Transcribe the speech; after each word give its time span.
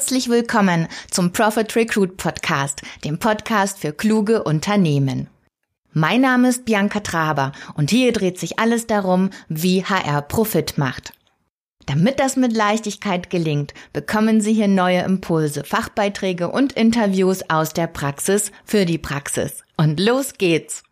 Herzlich 0.00 0.30
willkommen 0.30 0.88
zum 1.10 1.30
Profit 1.30 1.76
Recruit 1.76 2.16
Podcast, 2.16 2.80
dem 3.04 3.18
Podcast 3.18 3.78
für 3.78 3.92
kluge 3.92 4.44
Unternehmen. 4.44 5.28
Mein 5.92 6.22
Name 6.22 6.48
ist 6.48 6.64
Bianca 6.64 7.00
Traber 7.00 7.52
und 7.74 7.90
hier 7.90 8.10
dreht 8.12 8.38
sich 8.38 8.58
alles 8.58 8.86
darum, 8.86 9.28
wie 9.50 9.84
HR 9.84 10.22
Profit 10.22 10.78
macht. 10.78 11.12
Damit 11.84 12.18
das 12.18 12.36
mit 12.36 12.54
Leichtigkeit 12.56 13.28
gelingt, 13.28 13.74
bekommen 13.92 14.40
Sie 14.40 14.54
hier 14.54 14.68
neue 14.68 15.02
Impulse, 15.02 15.64
Fachbeiträge 15.64 16.48
und 16.50 16.72
Interviews 16.72 17.42
aus 17.50 17.74
der 17.74 17.86
Praxis 17.86 18.52
für 18.64 18.86
die 18.86 18.96
Praxis. 18.96 19.64
Und 19.76 20.00
los 20.00 20.32
geht's! 20.38 20.82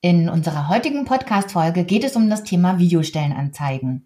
In 0.00 0.28
unserer 0.28 0.68
heutigen 0.68 1.04
Podcast-Folge 1.06 1.82
geht 1.82 2.04
es 2.04 2.14
um 2.14 2.30
das 2.30 2.44
Thema 2.44 2.78
Videostellenanzeigen. 2.78 4.04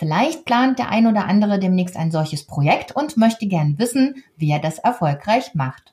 Vielleicht 0.00 0.46
plant 0.46 0.78
der 0.78 0.88
ein 0.88 1.06
oder 1.06 1.26
andere 1.26 1.58
demnächst 1.58 1.94
ein 1.94 2.10
solches 2.10 2.46
Projekt 2.46 2.96
und 2.96 3.18
möchte 3.18 3.46
gern 3.46 3.78
wissen, 3.78 4.24
wie 4.34 4.50
er 4.50 4.58
das 4.58 4.78
erfolgreich 4.78 5.54
macht. 5.54 5.92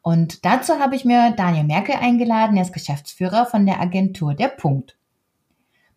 Und 0.00 0.46
dazu 0.46 0.78
habe 0.78 0.96
ich 0.96 1.04
mir 1.04 1.30
Daniel 1.32 1.64
Merkel 1.64 1.96
eingeladen, 1.96 2.56
er 2.56 2.62
ist 2.62 2.72
Geschäftsführer 2.72 3.44
von 3.44 3.66
der 3.66 3.82
Agentur 3.82 4.32
Der 4.32 4.48
Punkt. 4.48 4.96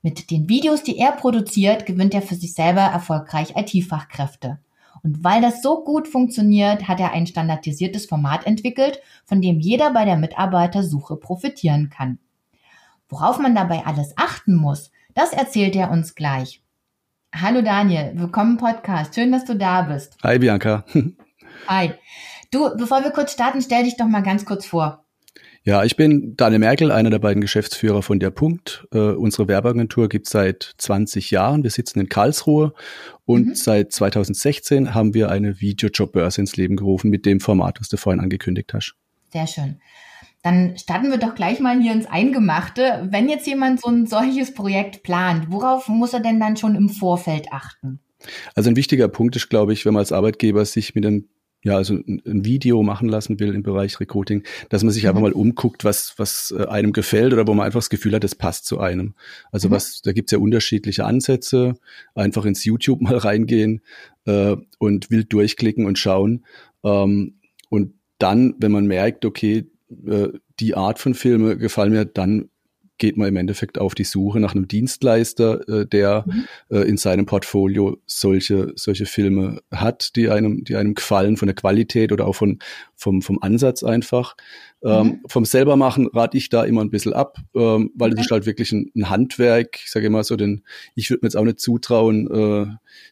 Mit 0.01 0.29
den 0.29 0.49
Videos, 0.49 0.83
die 0.83 0.97
er 0.97 1.13
produziert, 1.13 1.85
gewinnt 1.85 2.13
er 2.13 2.21
für 2.21 2.35
sich 2.35 2.53
selber 2.53 2.81
erfolgreich 2.81 3.53
IT-Fachkräfte. 3.55 4.59
Und 5.01 5.23
weil 5.23 5.41
das 5.41 5.61
so 5.61 5.85
gut 5.85 6.09
funktioniert, 6.09 6.89
hat 6.89 6.99
er 6.99 7.13
ein 7.13 7.27
standardisiertes 7.27 8.07
Format 8.07 8.45
entwickelt, 8.45 8.99
von 9.23 9.39
dem 9.39 9.61
jeder 9.61 9.93
bei 9.93 10.03
der 10.03 10.17
Mitarbeitersuche 10.17 11.15
profitieren 11.15 11.89
kann. 11.89 12.19
Worauf 13.07 13.39
man 13.39 13.55
dabei 13.55 13.85
alles 13.85 14.17
achten 14.17 14.55
muss, 14.55 14.91
das 15.13 15.31
erzählt 15.31 15.77
er 15.77 15.91
uns 15.91 16.13
gleich. 16.13 16.61
Hallo 17.39 17.61
Daniel, 17.61 18.13
willkommen 18.15 18.53
im 18.53 18.57
Podcast. 18.57 19.13
Schön, 19.13 19.31
dass 19.31 19.45
du 19.45 19.55
da 19.55 19.83
bist. 19.83 20.17
Hi 20.23 20.39
Bianca. 20.39 20.83
Hi. 21.67 21.91
Du, 22.49 22.75
bevor 22.75 23.03
wir 23.03 23.11
kurz 23.11 23.33
starten, 23.33 23.61
stell 23.61 23.83
dich 23.83 23.95
doch 23.95 24.07
mal 24.07 24.23
ganz 24.23 24.43
kurz 24.43 24.65
vor. 24.65 25.05
Ja, 25.63 25.83
ich 25.83 25.95
bin 25.95 26.35
Daniel 26.35 26.59
Merkel, 26.59 26.91
einer 26.91 27.11
der 27.11 27.19
beiden 27.19 27.41
Geschäftsführer 27.41 28.01
von 28.01 28.19
der 28.19 28.31
Punkt. 28.31 28.87
Äh, 28.91 28.97
unsere 28.97 29.47
Werbeagentur 29.47 30.09
gibt 30.09 30.25
es 30.25 30.31
seit 30.31 30.73
20 30.79 31.29
Jahren. 31.29 31.61
Wir 31.61 31.69
sitzen 31.69 31.99
in 31.99 32.09
Karlsruhe 32.09 32.73
und 33.25 33.47
mhm. 33.49 33.55
seit 33.55 33.91
2016 33.91 34.95
haben 34.95 35.13
wir 35.13 35.29
eine 35.29 35.61
Videojobbörse 35.61 36.41
ins 36.41 36.57
Leben 36.57 36.75
gerufen 36.75 37.11
mit 37.11 37.27
dem 37.27 37.39
Format, 37.39 37.79
was 37.79 37.89
du 37.89 37.97
vorhin 37.97 38.19
angekündigt 38.19 38.73
hast. 38.73 38.95
Sehr 39.31 39.45
schön. 39.45 39.79
Dann 40.47 40.77
starten 40.77 41.11
wir 41.11 41.17
doch 41.17 41.35
gleich 41.35 41.59
mal 41.59 41.77
hier 41.77 41.91
ins 41.91 42.05
Eingemachte. 42.05 43.05
Wenn 43.11 43.27
jetzt 43.27 43.45
jemand 43.47 43.81
so 43.81 43.89
ein 43.89 44.05
solches 44.05 44.53
Projekt 44.53 45.03
plant, 45.03 45.51
worauf 45.51 45.89
muss 45.89 46.13
er 46.13 46.21
denn 46.21 46.39
dann 46.39 46.55
schon 46.55 46.73
im 46.75 46.87
Vorfeld 46.87 47.51
achten? 47.51 47.99
Also 48.55 48.69
ein 48.69 48.77
wichtiger 48.77 49.09
Punkt 49.09 49.35
ist, 49.35 49.49
glaube 49.49 49.73
ich, 49.73 49.85
wenn 49.85 49.93
man 49.93 49.99
als 49.99 50.13
Arbeitgeber 50.13 50.63
sich 50.63 50.95
mit 50.95 51.05
einem 51.05 51.27
ja, 51.63 51.75
also 51.75 51.95
ein, 51.95 52.45
Video 52.45 52.81
machen 52.81 53.09
lassen 53.09 53.41
will 53.41 53.53
im 53.53 53.61
Bereich 53.61 53.99
Recruiting, 53.99 54.43
dass 54.69 54.83
man 54.83 54.93
sich 54.93 55.03
mhm. 55.03 55.09
einfach 55.09 55.21
mal 55.21 55.33
umguckt, 55.33 55.83
was, 55.83 56.13
was 56.15 56.55
äh, 56.57 56.63
einem 56.67 56.93
gefällt 56.93 57.33
oder 57.33 57.45
wo 57.45 57.53
man 57.53 57.65
einfach 57.65 57.79
das 57.79 57.89
Gefühl 57.89 58.13
hat, 58.13 58.23
das 58.23 58.35
passt 58.35 58.67
zu 58.67 58.79
einem. 58.79 59.15
Also 59.51 59.67
mhm. 59.67 59.73
was, 59.73 60.01
da 60.01 60.13
gibt's 60.13 60.31
ja 60.31 60.37
unterschiedliche 60.37 61.03
Ansätze, 61.03 61.73
einfach 62.15 62.45
ins 62.45 62.63
YouTube 62.63 63.01
mal 63.01 63.17
reingehen 63.17 63.81
äh, 64.23 64.55
und 64.77 65.11
wild 65.11 65.33
durchklicken 65.33 65.85
und 65.85 65.99
schauen. 65.99 66.45
Ähm, 66.85 67.41
und 67.67 67.95
dann, 68.17 68.55
wenn 68.59 68.71
man 68.71 68.87
merkt, 68.87 69.25
okay, 69.25 69.69
äh, 69.89 70.29
die 70.59 70.75
Art 70.75 70.99
von 70.99 71.13
Filme 71.13 71.57
gefallen 71.57 71.91
mir, 71.91 72.05
dann 72.05 72.49
geht 72.97 73.17
man 73.17 73.27
im 73.27 73.35
Endeffekt 73.35 73.77
auf 73.77 73.95
die 73.95 74.03
Suche 74.03 74.39
nach 74.39 74.55
einem 74.55 74.67
Dienstleister, 74.67 75.67
äh, 75.69 75.85
der 75.85 76.25
mhm. 76.25 76.45
äh, 76.69 76.81
in 76.81 76.97
seinem 76.97 77.25
Portfolio 77.25 77.97
solche, 78.05 78.71
solche 78.75 79.05
Filme 79.05 79.61
hat, 79.71 80.15
die 80.15 80.29
einem, 80.29 80.63
die 80.63 80.75
einem 80.75 80.95
gefallen 80.95 81.37
von 81.37 81.47
der 81.47 81.55
Qualität 81.55 82.11
oder 82.11 82.25
auch 82.25 82.33
von, 82.33 82.59
vom, 82.95 83.21
vom 83.21 83.39
Ansatz 83.41 83.83
einfach. 83.83 84.35
Ähm, 84.83 85.07
mhm. 85.07 85.19
vom 85.27 85.45
selber 85.45 85.75
machen 85.75 86.07
rate 86.13 86.37
ich 86.37 86.49
da 86.49 86.63
immer 86.63 86.81
ein 86.81 86.91
bisschen 86.91 87.13
ab, 87.13 87.37
ähm, 87.55 87.91
weil 87.95 88.13
es 88.13 88.21
ist 88.21 88.31
halt 88.31 88.45
wirklich 88.45 88.71
ein, 88.71 88.91
ein 88.95 89.09
Handwerk. 89.09 89.79
Ich 89.83 89.91
sage 89.91 90.07
immer 90.07 90.23
so, 90.23 90.35
denn 90.35 90.63
ich 90.95 91.09
würde 91.09 91.21
mir 91.23 91.27
jetzt 91.27 91.37
auch 91.37 91.45
nicht 91.45 91.59
zutrauen, 91.59 92.29
äh, 92.31 92.67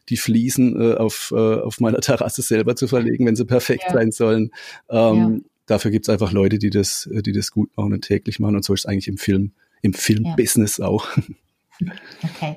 die 0.08 0.16
Fliesen 0.16 0.80
äh, 0.80 0.94
auf, 0.94 1.32
äh, 1.34 1.60
auf 1.60 1.80
meiner 1.80 2.00
Terrasse 2.00 2.42
selber 2.42 2.76
zu 2.76 2.86
verlegen, 2.88 3.26
wenn 3.26 3.36
sie 3.36 3.44
perfekt 3.44 3.84
ja. 3.88 3.94
sein 3.94 4.12
sollen. 4.12 4.50
Ähm, 4.90 5.42
ja 5.44 5.50
dafür 5.66 5.90
gibt 5.90 6.06
es 6.06 6.08
einfach 6.08 6.32
Leute, 6.32 6.58
die 6.58 6.70
das, 6.70 7.08
die 7.12 7.32
das 7.32 7.50
gut 7.50 7.76
machen 7.76 7.92
und 7.92 8.02
täglich 8.02 8.40
machen. 8.40 8.56
Und 8.56 8.64
so 8.64 8.74
ist 8.74 8.80
es 8.80 8.86
eigentlich 8.86 9.08
im 9.08 9.18
Film, 9.18 9.52
im 9.82 9.92
Filmbusiness 9.92 10.78
ja. 10.78 10.86
auch. 10.86 11.08
Okay. 12.24 12.56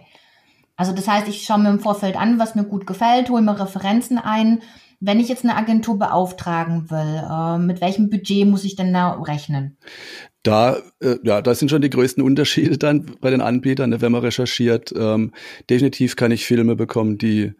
Also 0.77 0.93
das 0.93 1.09
heißt, 1.09 1.27
ich 1.27 1.43
schaue 1.43 1.59
mir 1.59 1.69
im 1.71 1.81
Vorfeld 1.81 2.15
an, 2.15 2.39
was 2.39 2.55
mir 2.55 2.63
gut 2.63 2.87
gefällt, 2.87 3.29
hole 3.29 3.41
mir 3.41 3.59
Referenzen 3.59 4.17
ein. 4.17 4.61
Wenn 5.01 5.19
ich 5.19 5.27
jetzt 5.27 5.43
eine 5.43 5.57
Agentur 5.57 5.99
beauftragen 5.99 6.89
will, 6.89 7.21
äh, 7.29 7.57
mit 7.57 7.81
welchem 7.81 8.09
Budget 8.09 8.47
muss 8.47 8.63
ich 8.63 8.77
denn 8.77 8.93
da 8.93 9.11
rechnen? 9.21 9.77
Da, 10.41 10.77
äh, 11.01 11.17
ja, 11.23 11.41
da 11.41 11.53
sind 11.53 11.67
schon 11.67 11.81
die 11.81 11.89
größten 11.89 12.23
Unterschiede 12.23 12.77
dann 12.77 13.11
bei 13.19 13.29
den 13.29 13.41
Anbietern, 13.41 13.89
ne, 13.89 13.99
wenn 13.99 14.13
man 14.13 14.21
recherchiert. 14.21 14.93
Ähm, 14.95 15.33
definitiv 15.69 16.15
kann 16.15 16.31
ich 16.31 16.45
Filme 16.45 16.77
bekommen, 16.77 17.17
die 17.17 17.51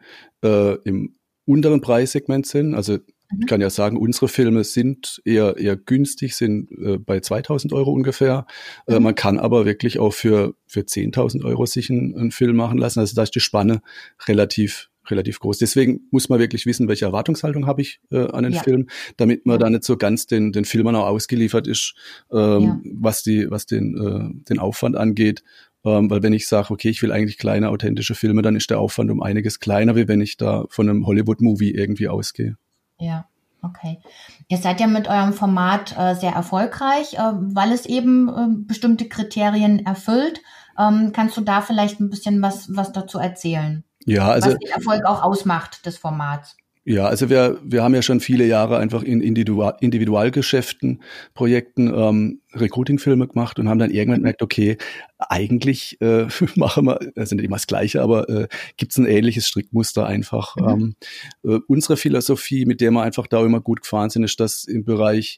äh, 0.42 0.76
im 0.86 1.18
unteren 1.46 1.82
Preissegment 1.82 2.46
sind. 2.46 2.74
Also 2.74 3.00
ich 3.38 3.46
kann 3.46 3.62
ja 3.62 3.70
sagen, 3.70 3.98
unsere 3.98 4.28
Filme 4.28 4.64
sind 4.64 5.22
eher, 5.24 5.58
eher 5.58 5.76
günstig, 5.76 6.36
sind 6.36 6.72
äh, 6.72 6.98
bei 6.98 7.20
2000 7.20 7.74
Euro 7.74 7.92
ungefähr. 7.92 8.48
Äh, 8.88 8.94
mhm. 8.94 8.98
Äh, 8.98 9.00
man 9.02 9.16
kann 9.16 9.38
aber 9.38 9.66
wirklich 9.66 10.00
auch 10.00 10.14
für, 10.14 10.56
für 10.66 10.82
10.000 10.82 11.46
Euro 11.46 11.66
sich 11.66 11.90
einen, 11.90 12.18
einen 12.18 12.32
Film 12.32 12.56
machen 12.56 12.80
lassen. 12.80 13.00
Also 13.00 13.16
da 13.16 13.24
ist 13.24 13.36
die 13.36 13.40
Spanne 13.40 13.82
relativ, 14.28 14.90
relativ 15.08 15.40
groß. 15.40 15.60
Deswegen 15.60 16.08
muss 16.10 16.30
man 16.30 16.40
wirklich 16.40 16.66
wissen, 16.66 16.88
welche 16.88 17.06
Erwartungshaltung 17.06 17.68
habe 17.68 17.82
ich 17.82 18.00
äh, 18.10 18.28
an 18.32 18.44
den 18.44 18.54
ja. 18.54 18.64
Film, 18.64 18.88
damit 19.18 19.46
man 19.46 19.56
ja. 19.56 19.60
da 19.60 19.70
nicht 19.70 19.84
so 19.84 19.96
ganz 19.96 20.26
den, 20.26 20.52
den 20.52 20.66
Filmern 20.66 20.96
auch 20.96 21.06
ausgeliefert 21.06 21.68
ist, 21.68 21.94
ähm, 22.32 22.64
ja. 22.64 22.80
was, 22.96 23.22
die, 23.22 23.50
was 23.52 23.68
den, 23.68 23.96
äh, 23.96 24.44
den 24.50 24.58
Aufwand 24.58 24.96
angeht. 24.96 25.44
Ähm, 25.86 26.10
weil 26.10 26.24
wenn 26.24 26.34
ich 26.34 26.48
sage, 26.48 26.72
okay, 26.72 26.90
ich 26.90 27.02
will 27.04 27.12
eigentlich 27.12 27.38
kleine, 27.38 27.70
authentische 27.70 28.16
Filme, 28.16 28.42
dann 28.42 28.56
ist 28.56 28.72
der 28.72 28.80
Aufwand 28.80 29.12
um 29.12 29.22
einiges 29.22 29.60
kleiner, 29.60 29.96
wie 29.96 30.08
wenn 30.08 30.20
ich 30.20 30.36
da 30.36 30.66
von 30.70 30.90
einem 30.90 31.06
Hollywood-Movie 31.06 31.72
irgendwie 31.72 32.08
ausgehe. 32.08 32.58
Ja, 33.00 33.26
okay. 33.62 34.00
Ihr 34.48 34.58
seid 34.58 34.80
ja 34.80 34.88
mit 34.88 35.08
eurem 35.08 35.34
Format 35.34 35.96
äh, 35.98 36.16
sehr 36.16 36.34
erfolgreich, 36.34 37.14
äh, 37.16 37.32
weil 37.34 37.72
es 37.72 37.86
eben 37.86 38.30
äh, 38.30 38.48
bestimmte 38.68 39.08
Kriterien 39.08 39.86
erfüllt. 39.86 40.42
Ähm, 40.78 41.12
kannst 41.14 41.36
du 41.38 41.42
da 41.42 41.62
vielleicht 41.62 42.00
ein 42.00 42.10
bisschen 42.10 42.42
was, 42.42 42.76
was 42.76 42.92
dazu 42.92 43.18
erzählen? 43.18 43.84
Ja, 44.06 44.30
also. 44.30 44.52
Was 44.52 44.60
den 44.60 44.72
Erfolg 44.72 45.06
auch 45.06 45.24
ausmacht 45.24 45.86
des 45.86 45.98
Formats. 45.98 46.56
Ja, 46.90 47.06
also 47.06 47.30
wir, 47.30 47.60
wir 47.64 47.84
haben 47.84 47.94
ja 47.94 48.02
schon 48.02 48.20
viele 48.20 48.48
Jahre 48.48 48.80
einfach 48.80 49.04
in 49.04 49.22
Individual, 49.22 49.76
Individualgeschäften, 49.80 51.04
Projekten 51.36 51.94
ähm, 51.94 52.42
Recruiting-Filme 52.52 53.28
gemacht 53.28 53.60
und 53.60 53.70
haben 53.70 53.78
dann 53.78 53.92
irgendwann 53.92 54.22
gemerkt, 54.22 54.42
okay, 54.42 54.76
eigentlich 55.20 56.02
äh, 56.02 56.26
machen 56.56 56.88
wir, 56.88 57.00
also 57.16 57.36
nicht 57.36 57.46
immer 57.46 57.58
das 57.58 57.68
Gleiche, 57.68 58.02
aber 58.02 58.28
äh, 58.28 58.48
gibt 58.78 58.94
es 58.94 58.98
ein 58.98 59.06
ähnliches 59.06 59.48
Strickmuster 59.48 60.08
einfach. 60.08 60.56
Mhm. 60.56 60.68
Ähm, 60.68 60.96
äh, 61.44 61.60
unsere 61.68 61.96
Philosophie, 61.96 62.66
mit 62.66 62.82
der 62.82 62.90
wir 62.90 63.04
einfach 63.04 63.28
da 63.28 63.46
immer 63.46 63.62
gut 63.62 63.82
gefahren 63.82 64.10
sind, 64.10 64.24
ist, 64.24 64.40
dass 64.40 64.64
im 64.64 64.84
Bereich 64.84 65.38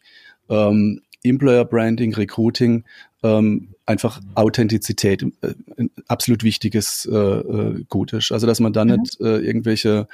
ähm, 0.50 1.02
Employer 1.22 1.66
Branding, 1.66 2.16
Recruiting, 2.16 2.86
ähm, 3.24 3.76
einfach 3.86 4.22
Authentizität 4.36 5.24
äh, 5.42 5.54
ein 5.78 5.92
absolut 6.08 6.46
wichtiges 6.46 7.10
äh, 7.12 7.18
äh, 7.18 7.84
Gut 7.90 8.14
ist. 8.14 8.32
Also 8.32 8.48
dass 8.48 8.62
man 8.62 8.72
da 8.72 8.86
mhm. 8.86 8.92
nicht 8.92 9.20
äh, 9.20 9.40
irgendwelche 9.40 10.08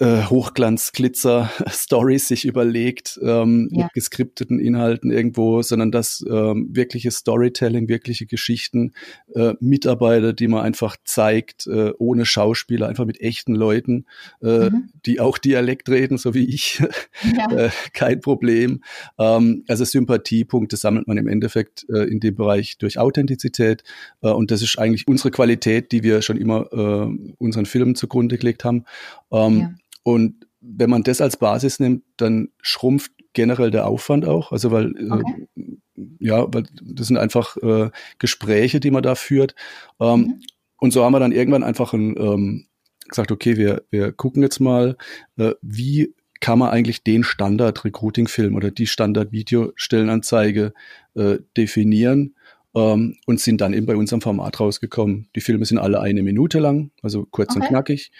äh, 0.00 0.24
Hochglanz-Glitzer-Stories 0.24 2.26
sich 2.34 2.44
überlegt, 2.44 3.20
ähm, 3.22 3.68
ja. 3.70 3.84
mit 3.84 3.92
geskripteten 3.92 4.58
Inhalten 4.58 5.12
irgendwo, 5.12 5.62
sondern 5.62 5.92
das 5.92 6.24
ähm, 6.28 6.68
wirkliche 6.72 7.12
Storytelling, 7.12 7.88
wirkliche 7.88 8.26
Geschichten, 8.26 8.92
äh, 9.34 9.54
Mitarbeiter, 9.60 10.32
die 10.32 10.48
man 10.48 10.64
einfach 10.64 10.96
zeigt, 11.04 11.68
äh, 11.68 11.92
ohne 11.98 12.26
Schauspieler, 12.26 12.88
einfach 12.88 13.04
mit 13.04 13.20
echten 13.20 13.54
Leuten, 13.54 14.06
äh, 14.42 14.70
mhm. 14.70 14.88
die 15.06 15.20
auch 15.20 15.38
Dialekt 15.38 15.88
reden, 15.88 16.18
so 16.18 16.34
wie 16.34 16.52
ich, 16.52 16.82
ja. 17.36 17.56
äh, 17.56 17.70
kein 17.92 18.20
Problem. 18.20 18.82
Ähm, 19.18 19.62
also 19.68 19.84
Sympathiepunkte 19.84 20.76
sammelt 20.76 21.06
man 21.06 21.18
im 21.18 21.28
Endeffekt 21.28 21.86
äh, 21.88 22.02
in 22.02 22.18
dem 22.18 22.34
Bereich 22.34 22.78
durch 22.78 22.98
Authentizität 22.98 23.84
äh, 24.22 24.30
und 24.30 24.50
das 24.50 24.60
ist 24.60 24.76
eigentlich 24.76 25.06
unsere 25.06 25.30
Qualität, 25.30 25.92
die 25.92 26.02
wir 26.02 26.20
schon 26.20 26.36
immer 26.36 26.66
äh, 26.72 27.34
unseren 27.38 27.66
Filmen 27.66 27.94
zugrunde 27.94 28.38
gelegt 28.38 28.64
haben. 28.64 28.86
Ähm, 29.30 29.60
ja. 29.60 29.74
Und 30.04 30.46
wenn 30.60 30.90
man 30.90 31.02
das 31.02 31.20
als 31.20 31.36
Basis 31.36 31.80
nimmt, 31.80 32.04
dann 32.16 32.50
schrumpft 32.62 33.10
generell 33.32 33.72
der 33.72 33.86
Aufwand 33.86 34.24
auch. 34.24 34.52
Also 34.52 34.70
weil 34.70 34.94
äh, 34.96 35.10
okay. 35.10 35.48
äh, 35.56 35.76
ja, 36.20 36.46
weil 36.52 36.64
das 36.82 37.08
sind 37.08 37.18
einfach 37.18 37.56
äh, 37.58 37.90
Gespräche, 38.18 38.80
die 38.80 38.90
man 38.90 39.02
da 39.02 39.16
führt. 39.16 39.54
Ähm, 40.00 40.20
mhm. 40.20 40.40
Und 40.78 40.92
so 40.92 41.04
haben 41.04 41.12
wir 41.12 41.20
dann 41.20 41.32
irgendwann 41.32 41.64
einfach 41.64 41.92
ein, 41.92 42.16
ähm, 42.16 42.66
gesagt, 43.08 43.32
okay, 43.32 43.56
wir, 43.56 43.84
wir 43.90 44.12
gucken 44.12 44.42
jetzt 44.42 44.60
mal, 44.60 44.96
äh, 45.36 45.52
wie 45.62 46.14
kann 46.40 46.58
man 46.58 46.70
eigentlich 46.70 47.02
den 47.02 47.24
Standard-Recruiting-Film 47.24 48.54
oder 48.54 48.70
die 48.70 48.86
Standard-Videostellenanzeige 48.86 50.74
äh, 51.14 51.38
definieren 51.56 52.34
ähm, 52.74 53.16
und 53.26 53.40
sind 53.40 53.60
dann 53.60 53.72
eben 53.72 53.86
bei 53.86 53.96
unserem 53.96 54.20
Format 54.20 54.60
rausgekommen. 54.60 55.28
Die 55.34 55.40
Filme 55.40 55.64
sind 55.64 55.78
alle 55.78 56.00
eine 56.00 56.22
Minute 56.22 56.58
lang, 56.58 56.90
also 57.02 57.26
kurz 57.30 57.50
okay. 57.50 57.60
und 57.60 57.68
knackig. 57.68 58.12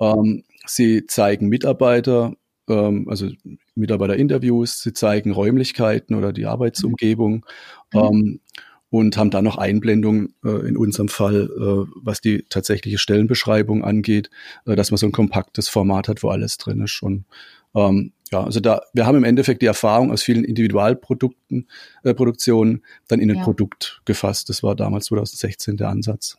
Ähm, 0.00 0.44
sie 0.66 1.06
zeigen 1.06 1.48
Mitarbeiter, 1.48 2.34
ähm, 2.68 3.06
also 3.08 3.28
Mitarbeiterinterviews, 3.74 4.82
sie 4.82 4.92
zeigen 4.92 5.32
Räumlichkeiten 5.32 6.14
oder 6.14 6.32
die 6.32 6.46
Arbeitsumgebung. 6.46 7.46
Mhm. 7.92 8.00
Ähm, 8.00 8.40
und 8.90 9.16
haben 9.16 9.30
dann 9.30 9.44
noch 9.44 9.56
Einblendungen 9.56 10.34
äh, 10.44 10.68
in 10.68 10.76
unserem 10.76 11.08
Fall, 11.08 11.48
äh, 11.50 11.90
was 12.02 12.20
die 12.20 12.44
tatsächliche 12.50 12.98
Stellenbeschreibung 12.98 13.82
angeht, 13.82 14.28
äh, 14.66 14.76
dass 14.76 14.90
man 14.90 14.98
so 14.98 15.06
ein 15.06 15.12
kompaktes 15.12 15.70
Format 15.70 16.08
hat, 16.08 16.22
wo 16.22 16.28
alles 16.28 16.58
drin 16.58 16.82
ist. 16.82 17.02
Und 17.02 17.24
ähm, 17.74 18.12
ja, 18.30 18.42
also 18.42 18.60
da, 18.60 18.80
wir 18.94 19.06
haben 19.06 19.18
im 19.18 19.24
Endeffekt 19.24 19.62
die 19.62 19.66
Erfahrung 19.66 20.10
aus 20.10 20.22
vielen 20.22 20.44
Individualprodukten, 20.44 21.68
äh, 22.02 22.14
Produktionen 22.14 22.82
dann 23.08 23.20
in 23.20 23.30
ein 23.30 23.36
ja. 23.36 23.44
Produkt 23.44 24.00
gefasst. 24.06 24.48
Das 24.48 24.62
war 24.62 24.74
damals 24.74 25.06
2016 25.06 25.76
der 25.76 25.90
Ansatz. 25.90 26.38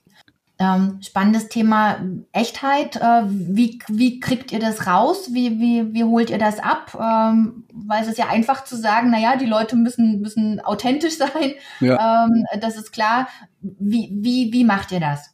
Ähm, 0.60 1.00
spannendes 1.02 1.50
Thema 1.50 2.00
Echtheit. 2.32 2.96
Äh, 2.96 3.24
wie, 3.28 3.80
wie 3.88 4.20
kriegt 4.20 4.52
ihr 4.52 4.60
das 4.60 4.88
raus? 4.88 5.30
Wie, 5.34 5.60
wie, 5.60 5.94
wie 5.94 6.04
holt 6.04 6.30
ihr 6.30 6.38
das 6.38 6.60
ab? 6.60 6.98
Ähm, 7.00 7.66
weil 7.74 8.04
es 8.04 8.08
ist 8.08 8.18
ja 8.18 8.28
einfach 8.28 8.64
zu 8.64 8.76
sagen, 8.76 9.10
naja, 9.10 9.36
die 9.36 9.46
Leute 9.46 9.76
müssen, 9.76 10.22
müssen 10.22 10.60
authentisch 10.62 11.18
sein. 11.18 11.54
Ja. 11.80 12.26
Ähm, 12.26 12.46
das 12.60 12.78
ist 12.78 12.92
klar. 12.92 13.28
Wie, 13.62 14.10
wie, 14.14 14.54
wie 14.54 14.64
macht 14.64 14.92
ihr 14.92 15.00
das? 15.00 15.33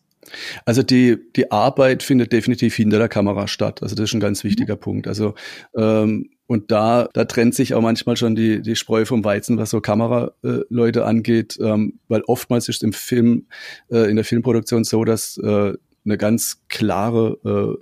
Also 0.66 0.84
die, 0.84 1.18
die 1.36 1.52
Arbeit 1.52 2.04
findet 2.04 2.32
definitiv 2.34 2.76
hinter 2.76 3.00
der 3.00 3.10
Kamera 3.10 3.48
statt. 3.48 3.82
Also 3.82 3.96
das 3.96 4.10
ist 4.10 4.14
ein 4.14 4.20
ganz 4.20 4.44
wichtiger 4.44 4.76
mhm. 4.76 4.80
Punkt. 4.80 5.08
Also 5.08 5.36
ähm, 5.76 6.30
und 6.48 6.72
da, 6.72 7.08
da 7.14 7.26
trennt 7.26 7.54
sich 7.54 7.76
auch 7.76 7.82
manchmal 7.82 8.18
schon 8.18 8.36
die, 8.36 8.62
die 8.62 8.76
Spreu 8.76 9.06
vom 9.06 9.24
Weizen, 9.24 9.60
was 9.60 9.70
so 9.70 9.82
Kameraleute 9.82 11.06
angeht, 11.06 11.60
ähm, 11.62 12.00
weil 12.08 12.22
oftmals 12.22 12.68
ist 12.70 12.82
im 12.82 12.92
Film, 12.92 13.46
äh, 13.92 14.10
in 14.10 14.16
der 14.16 14.26
Filmproduktion 14.26 14.84
so, 14.84 15.04
dass 15.04 15.38
äh, 15.38 15.74
eine 16.06 16.18
ganz 16.18 16.64
klare 16.70 17.80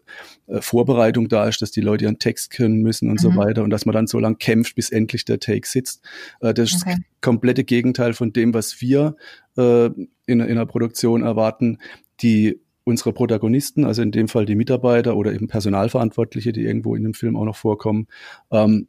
äh, 0.50 0.54
äh, 0.54 0.62
Vorbereitung 0.62 1.30
da 1.30 1.48
ist, 1.48 1.62
dass 1.62 1.72
die 1.72 1.82
Leute 1.82 2.06
ihren 2.06 2.20
Text 2.20 2.52
können 2.52 2.82
müssen 2.82 3.10
und 3.10 3.24
mhm. 3.24 3.32
so 3.32 3.36
weiter 3.36 3.64
und 3.64 3.70
dass 3.70 3.86
man 3.86 3.94
dann 3.94 4.08
so 4.08 4.20
lange 4.20 4.36
kämpft, 4.36 4.76
bis 4.76 4.90
endlich 4.90 5.26
der 5.26 5.40
Take 5.40 5.68
sitzt. 5.68 6.04
Äh, 6.42 6.54
das 6.54 6.74
ist 6.74 6.82
okay. 6.82 6.96
das 6.98 7.22
komplette 7.22 7.64
Gegenteil 7.64 8.14
von 8.14 8.34
dem, 8.34 8.54
was 8.54 8.82
wir 8.82 9.16
äh, 9.58 9.86
in, 9.86 10.08
in 10.26 10.42
einer 10.42 10.66
Produktion 10.66 11.24
erwarten. 11.24 11.78
Die 12.22 12.60
unsere 12.84 13.12
Protagonisten, 13.12 13.84
also 13.84 14.02
in 14.02 14.12
dem 14.12 14.30
Fall 14.30 14.46
die 14.46 14.56
Mitarbeiter 14.56 15.18
oder 15.18 15.34
eben 15.34 15.48
Personalverantwortliche, 15.48 16.54
die 16.54 16.64
irgendwo 16.64 16.96
in 16.96 17.04
dem 17.04 17.14
Film 17.14 17.36
auch 17.36 17.44
noch 17.44 17.58
vorkommen, 17.58 18.08
ähm, 18.50 18.88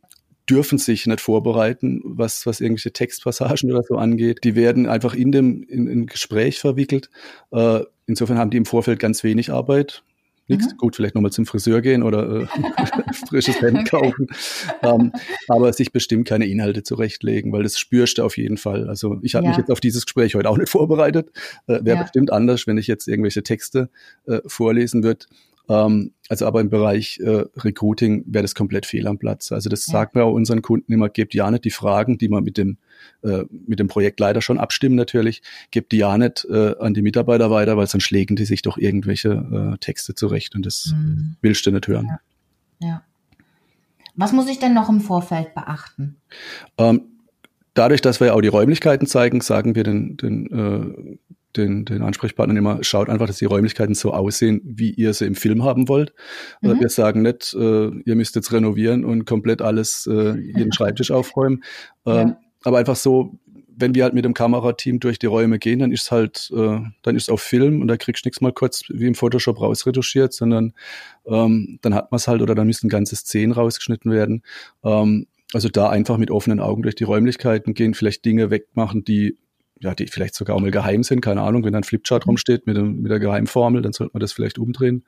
dürfen 0.49 0.79
sich 0.79 1.07
nicht 1.07 1.21
vorbereiten, 1.21 2.01
was, 2.05 2.47
was 2.47 2.61
irgendwelche 2.61 2.93
Textpassagen 2.93 3.71
oder 3.73 3.83
so 3.83 3.97
angeht. 3.97 4.45
Die 4.45 4.55
werden 4.55 4.87
einfach 4.87 5.15
in 5.15 5.33
dem 5.33 5.63
in, 5.65 5.89
in 5.89 6.07
Gespräch 6.07 6.61
verwickelt. 6.61 7.11
Äh, 7.51 7.81
insofern 8.07 8.39
haben 8.39 8.51
die 8.51 8.57
im 8.57 8.65
Vorfeld 8.67 8.99
ganz 9.01 9.25
wenig 9.25 9.51
Arbeit 9.51 10.05
nichts. 10.49 10.73
Mhm. 10.73 10.77
Gut, 10.77 10.97
vielleicht 10.97 11.15
nochmal 11.15 11.33
zum 11.33 11.47
Friseur 11.47 11.81
gehen 11.81 12.03
oder 12.03 12.43
äh, 12.43 12.47
frisches 13.29 13.61
Hemd 13.61 13.81
okay. 13.81 13.89
kaufen. 13.89 14.27
Ähm, 14.83 15.13
aber 15.49 15.73
sich 15.73 15.93
bestimmt 15.93 16.27
keine 16.27 16.47
Inhalte 16.47 16.83
zurechtlegen, 16.83 17.53
weil 17.53 17.63
das 17.63 17.79
spürst 17.79 18.19
du 18.19 18.25
auf 18.25 18.37
jeden 18.37 18.57
Fall. 18.57 18.89
Also 18.89 19.19
ich 19.23 19.35
habe 19.35 19.45
ja. 19.45 19.51
mich 19.51 19.59
jetzt 19.59 19.71
auf 19.71 19.81
dieses 19.81 20.05
Gespräch 20.05 20.35
heute 20.35 20.49
auch 20.49 20.59
nicht 20.59 20.71
vorbereitet. 20.71 21.31
Äh, 21.67 21.85
Wäre 21.85 21.99
ja. 21.99 22.03
bestimmt 22.03 22.33
anders, 22.33 22.67
wenn 22.67 22.79
ich 22.79 22.87
jetzt 22.87 23.09
irgendwelche 23.09 23.43
Texte 23.43 23.91
äh, 24.27 24.41
vorlesen 24.47 25.03
würde. 25.03 25.27
Ähm, 25.69 26.13
also 26.29 26.47
aber 26.47 26.61
im 26.61 26.71
Bereich 26.71 27.19
äh, 27.21 27.45
Recruiting 27.57 28.25
wäre 28.27 28.43
das 28.43 28.55
komplett 28.55 28.87
fehl 28.87 29.07
am 29.07 29.19
Platz. 29.19 29.53
Also 29.53 29.69
das 29.69 29.87
ja. 29.87 29.93
sagt 29.93 30.15
man 30.15 30.25
auch 30.25 30.33
unseren 30.33 30.63
Kunden 30.63 30.93
immer, 30.93 31.09
gebt 31.09 31.35
ja 31.35 31.51
nicht 31.51 31.65
die 31.65 31.71
Fragen, 31.71 32.19
die 32.19 32.29
man 32.29 32.45
mit 32.45 32.57
dem, 32.57 32.79
äh, 33.23 33.45
mit 33.67 33.79
dem 33.79 33.89
Projektleiter 33.89 34.41
schon 34.41 34.59
abstimmen 34.59 34.95
natürlich, 34.95 35.43
gebt 35.71 35.93
die 35.93 35.99
ja 35.99 36.17
nicht 36.17 36.47
äh, 36.51 36.75
an 36.79 36.95
die 36.95 37.03
Mitarbeiter 37.03 37.51
weiter, 37.51 37.77
weil 37.77 37.87
sonst 37.87 38.05
schlägen 38.05 38.37
die 38.37 38.45
sich 38.45 38.63
doch 38.63 38.79
irgendwelche 38.79 39.75
äh, 39.75 39.79
Texte 39.79 40.15
zurecht 40.15 40.55
und 40.55 40.65
das 40.65 40.95
mhm. 40.95 41.37
willst 41.41 41.67
du 41.67 41.71
nicht 41.71 41.87
hören. 41.87 42.19
Ja. 42.81 42.89
ja. 42.89 43.03
Was 44.17 44.33
muss 44.33 44.49
ich 44.49 44.59
denn 44.59 44.75
noch 44.75 44.89
im 44.89 45.01
Vorfeld 45.01 45.55
beachten? 45.55 46.17
Ähm, 46.77 47.03
dadurch, 47.75 48.01
dass 48.01 48.21
wir 48.21 48.29
ja 48.29 48.33
auch 48.35 48.41
die 48.41 48.49
Räumlichkeiten 48.49 49.07
zeigen, 49.07 49.41
sagen 49.41 49.75
wir 49.75 49.85
den, 49.85 50.17
den 50.17 50.47
äh, 50.51 51.19
den, 51.57 51.85
den 51.85 52.03
Ansprechpartnern 52.03 52.57
immer, 52.57 52.79
schaut 52.83 53.09
einfach, 53.09 53.27
dass 53.27 53.39
die 53.39 53.47
Räumlichkeiten 53.47 53.95
so 53.95 54.13
aussehen, 54.13 54.61
wie 54.65 54.91
ihr 54.91 55.15
sie 55.15 55.27
im 55.27 55.35
Film 55.35 55.65
haben 55.65 55.89
wollt. 55.89 56.13
Also 56.63 56.75
mhm. 56.75 56.81
Wir 56.81 56.89
sagen 56.89 57.23
nicht, 57.23 57.55
äh, 57.55 57.91
ihr 58.05 58.15
müsst 58.15 58.37
jetzt 58.37 58.53
renovieren 58.53 59.05
und 59.05 59.25
komplett 59.25 59.63
alles, 59.63 60.07
äh, 60.07 60.37
jeden 60.37 60.73
Schreibtisch 60.73 61.11
aufräumen. 61.11 61.63
Ähm, 62.07 62.29
ja. 62.29 62.41
Aber 62.65 62.79
einfach 62.79 62.97
so, 62.97 63.39
wenn 63.77 63.95
wir 63.95 64.05
halt 64.05 64.15
mit 64.15 64.25
dem 64.25 64.33
Kamerateam 64.33 64.99
durch 64.99 65.19
die 65.19 65.27
Räume 65.27 65.59
gehen, 65.59 65.79
dann 65.79 65.93
ist 65.93 66.11
halt, 66.11 66.51
äh, 66.55 66.81
dann 67.03 67.17
ist 67.17 67.31
auf 67.31 67.41
Film 67.41 67.83
und 67.83 67.89
da 67.89 67.97
kriegst 67.97 68.25
du 68.25 68.29
nichts 68.29 68.41
mal 68.41 68.53
kurz 68.53 68.83
wie 68.89 69.07
im 69.07 69.15
Photoshop 69.15 69.61
rausretuschiert, 69.61 70.33
sondern 70.33 70.73
ähm, 71.27 71.79
dann 71.83 71.95
hat 71.95 72.11
man 72.11 72.17
es 72.17 72.29
halt 72.29 72.41
oder 72.41 72.55
dann 72.55 72.67
müssen 72.67 72.89
ganze 72.89 73.17
Szenen 73.17 73.53
rausgeschnitten 73.53 74.11
werden. 74.11 74.43
Ähm, 74.83 75.27
also 75.53 75.69
da 75.69 75.91
einfach 75.91 76.19
mit 76.19 76.31
offenen 76.31 76.61
Augen 76.61 76.83
durch 76.83 76.95
die 76.95 77.05
Räumlichkeiten 77.05 77.75
gehen, 77.75 77.95
vielleicht 77.95 78.25
Dinge 78.25 78.51
wegmachen, 78.51 79.05
die 79.05 79.37
ja, 79.81 79.95
die 79.95 80.07
vielleicht 80.07 80.35
sogar 80.35 80.57
auch 80.57 80.61
mal 80.61 80.71
geheim 80.71 81.03
sind, 81.03 81.21
keine 81.21 81.43
Ahnung, 81.43 81.65
wenn 81.65 81.73
da 81.73 81.79
ein 81.79 81.85
Flipchart 81.85 82.27
mhm. 82.27 82.31
rumsteht 82.31 82.67
mit, 82.67 82.77
dem, 82.77 83.03
mit 83.03 83.11
der 83.11 83.21
Geheimformel, 83.21 83.83
dann 83.83 83.93
sollte 83.93 84.13
man 84.15 84.21
das 84.21 84.33
vielleicht 84.33 84.59
umdrehen. 84.59 85.05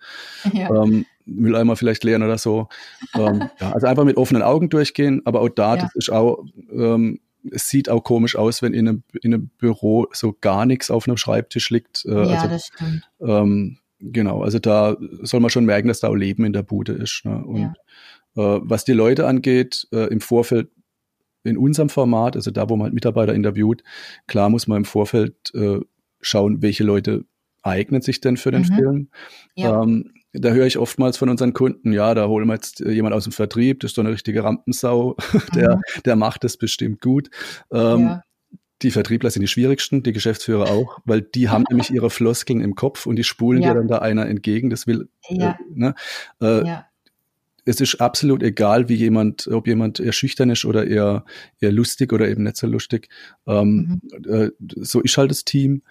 Ja. 0.53 0.71
Ähm, 0.71 1.07
Mülleimer 1.27 1.77
vielleicht 1.77 2.05
leeren 2.05 2.23
oder 2.23 2.39
so. 2.39 2.69
ähm, 3.15 3.49
ja, 3.61 3.73
also 3.73 3.87
einfach 3.87 4.05
mit 4.05 4.17
offenen 4.17 4.43
Augen 4.43 4.69
durchgehen, 4.69 5.23
aber 5.25 5.41
auch 5.41 5.49
da, 5.49 5.77
ja. 5.77 5.83
das 5.83 5.95
ist 5.95 6.11
auch, 6.11 6.45
ähm, 6.73 7.21
es 7.51 7.69
sieht 7.69 7.89
auch 7.89 8.03
komisch 8.03 8.37
aus, 8.37 8.63
wenn 8.63 8.75
in 8.75 8.89
einem, 8.89 9.03
in 9.23 9.35
einem 9.35 9.51
Büro 9.59 10.07
so 10.13 10.37
gar 10.41 10.67
nichts 10.67 10.91
auf 10.91 11.09
einem 11.09 11.17
Schreibtisch 11.17 11.71
liegt. 11.71 12.05
Äh, 12.05 12.11
ja, 12.11 12.41
also, 12.41 12.49
das 12.49 12.67
stimmt. 12.67 13.11
Ähm, 13.21 13.79
genau, 13.99 14.43
also 14.43 14.59
da 14.59 14.97
soll 15.23 15.41
man 15.41 15.51
schon 15.51 15.65
merken, 15.65 15.89
dass 15.89 16.01
da 16.01 16.09
auch 16.09 16.15
Leben 16.15 16.45
in 16.45 16.53
der 16.53 16.63
Bude 16.63 16.93
ist. 16.93 17.23
Ne? 17.25 17.43
Und 17.45 17.75
ja. 18.37 18.57
äh, 18.57 18.61
was 18.63 18.85
die 18.85 18.93
Leute 18.93 19.27
angeht, 19.27 19.89
äh, 19.93 20.09
im 20.09 20.21
Vorfeld 20.21 20.69
in 21.45 21.57
unserem 21.57 21.89
Format, 21.89 22.37
also 22.37 22.51
da, 22.51 22.69
wo 22.69 22.77
man 22.77 22.87
halt 22.87 22.95
Mitarbeiter 22.95 23.35
interviewt, 23.35 23.83
klar 24.27 24.51
muss 24.51 24.67
man 24.67 24.79
im 24.79 24.85
Vorfeld 24.85 25.35
äh, 25.55 25.81
schauen, 26.21 26.63
welche 26.63 26.85
Leute 26.85 27.25
eignen 27.63 28.03
sich 28.03 28.21
denn 28.21 28.37
für 28.37 28.51
den 28.51 28.63
mhm. 28.63 28.75
Film. 28.75 29.09
Ja. 29.55 29.83
Ähm, 29.83 30.13
da 30.33 30.51
höre 30.51 30.67
ich 30.67 30.79
oftmals 30.79 31.17
von 31.17 31.29
unseren 31.29 31.53
Kunden, 31.53 31.93
ja, 31.93 32.15
da 32.15 32.29
holen 32.29 32.47
wir 32.47 32.55
jetzt 32.55 32.81
äh, 32.81 32.91
jemand 32.93 33.15
aus 33.15 33.25
dem 33.25 33.33
Vertrieb, 33.33 33.81
das 33.81 33.91
ist 33.91 33.99
doch 33.99 34.05
eine 34.05 34.13
richtige 34.13 34.45
Rampensau, 34.45 35.17
der, 35.55 35.77
mhm. 35.77 36.03
der 36.05 36.17
macht 36.17 36.45
das 36.45 36.57
bestimmt 36.57 37.01
gut. 37.01 37.31
Ähm, 37.73 38.01
ja. 38.01 38.23
Die 38.83 38.91
Vertriebler 38.91 39.31
sind 39.31 39.43
die 39.43 39.49
schwierigsten, 39.49 40.03
die 40.03 40.13
Geschäftsführer 40.13 40.71
auch, 40.71 41.01
weil 41.05 41.21
die 41.21 41.51
haben 41.51 41.65
nämlich 41.71 41.91
ihre 41.91 42.11
Floskeln 42.11 42.61
im 42.61 42.75
Kopf 42.75 43.07
und 43.07 43.17
die 43.17 43.25
spulen 43.25 43.63
ja. 43.63 43.71
dir 43.71 43.81
dann 43.81 43.89
da 43.89 43.99
einer 43.99 44.27
entgegen. 44.27 44.71
Das 44.71 44.87
will, 44.87 45.09
äh, 45.29 45.53
ne? 45.75 45.95
Äh, 46.41 46.67
ja 46.67 46.87
es 47.71 47.81
ist 47.81 48.01
absolut 48.01 48.43
egal, 48.43 48.89
wie 48.89 48.97
jemand, 48.97 49.47
ob 49.47 49.69
jemand 49.69 50.01
eher 50.01 50.13
schüchtern 50.13 50.51
ist 50.51 50.65
oder 50.65 50.87
eher, 50.87 51.25
eher 51.61 51.71
lustig 51.71 52.13
oder 52.13 52.29
eben 52.29 52.43
nicht 52.43 52.57
so 52.57 52.67
lustig. 52.67 53.09
Ähm, 53.47 54.01
mhm. 54.03 54.33
äh, 54.33 54.51
so 54.81 55.01
ist 55.01 55.17
halt 55.17 55.31
das 55.31 55.45
Team. 55.45 55.83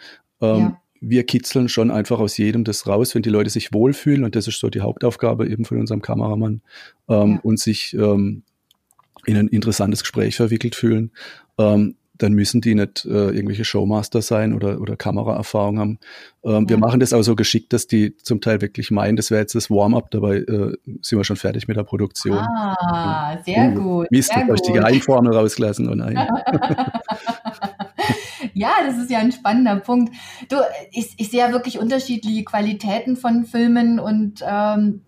Ähm, 0.41 0.59
ja. 0.59 0.81
Wir 0.99 1.23
kitzeln 1.23 1.69
schon 1.69 1.89
einfach 1.89 2.19
aus 2.19 2.37
jedem 2.37 2.65
das 2.65 2.85
raus, 2.85 3.15
wenn 3.15 3.21
die 3.21 3.29
Leute 3.29 3.49
sich 3.49 3.71
wohlfühlen 3.71 4.25
und 4.25 4.35
das 4.35 4.49
ist 4.49 4.59
so 4.59 4.69
die 4.69 4.81
Hauptaufgabe 4.81 5.47
eben 5.47 5.63
von 5.63 5.79
unserem 5.79 6.01
Kameramann 6.01 6.61
ähm, 7.07 7.31
ja. 7.31 7.39
und 7.41 7.59
sich 7.59 7.93
ähm, 7.93 8.43
in 9.25 9.37
ein 9.37 9.47
interessantes 9.47 10.01
Gespräch 10.01 10.35
verwickelt 10.35 10.75
fühlen. 10.75 11.11
Ähm, 11.57 11.95
dann 12.19 12.33
müssen 12.33 12.61
die 12.61 12.75
nicht 12.75 13.05
äh, 13.05 13.29
irgendwelche 13.29 13.65
Showmaster 13.65 14.21
sein 14.21 14.53
oder, 14.53 14.79
oder 14.79 14.95
Kameraerfahrung 14.95 15.79
haben. 15.79 15.99
Ähm, 16.43 16.63
ja. 16.63 16.69
Wir 16.69 16.77
machen 16.77 16.99
das 16.99 17.13
auch 17.13 17.23
so 17.23 17.35
geschickt, 17.35 17.73
dass 17.73 17.87
die 17.87 18.15
zum 18.17 18.41
Teil 18.41 18.61
wirklich 18.61 18.91
meinen, 18.91 19.15
das 19.15 19.31
wäre 19.31 19.41
jetzt 19.41 19.55
das 19.55 19.71
Warm-up, 19.71 20.11
dabei 20.11 20.37
äh, 20.37 20.73
sind 21.01 21.17
wir 21.17 21.23
schon 21.23 21.37
fertig 21.37 21.67
mit 21.67 21.77
der 21.77 21.83
Produktion. 21.83 22.37
Ah, 22.37 23.37
sehr 23.43 23.71
uh, 23.71 23.73
gut. 23.73 24.11
Mist, 24.11 24.31
sehr 24.33 24.47
ich 24.53 24.61
die 24.61 24.73
Geheimformel 24.73 25.33
rausgelassen. 25.33 25.89
Oh 25.89 25.95
nein. 25.95 26.15
ja, 28.53 28.71
das 28.85 28.97
ist 28.97 29.09
ja 29.09 29.19
ein 29.19 29.31
spannender 29.31 29.77
Punkt. 29.77 30.13
Du, 30.49 30.57
ich, 30.91 31.13
ich 31.17 31.31
sehe 31.31 31.39
ja 31.39 31.51
wirklich 31.53 31.79
unterschiedliche 31.79 32.43
Qualitäten 32.43 33.15
von 33.15 33.45
Filmen 33.45 33.99
und 33.99 34.43
ähm, 34.45 35.01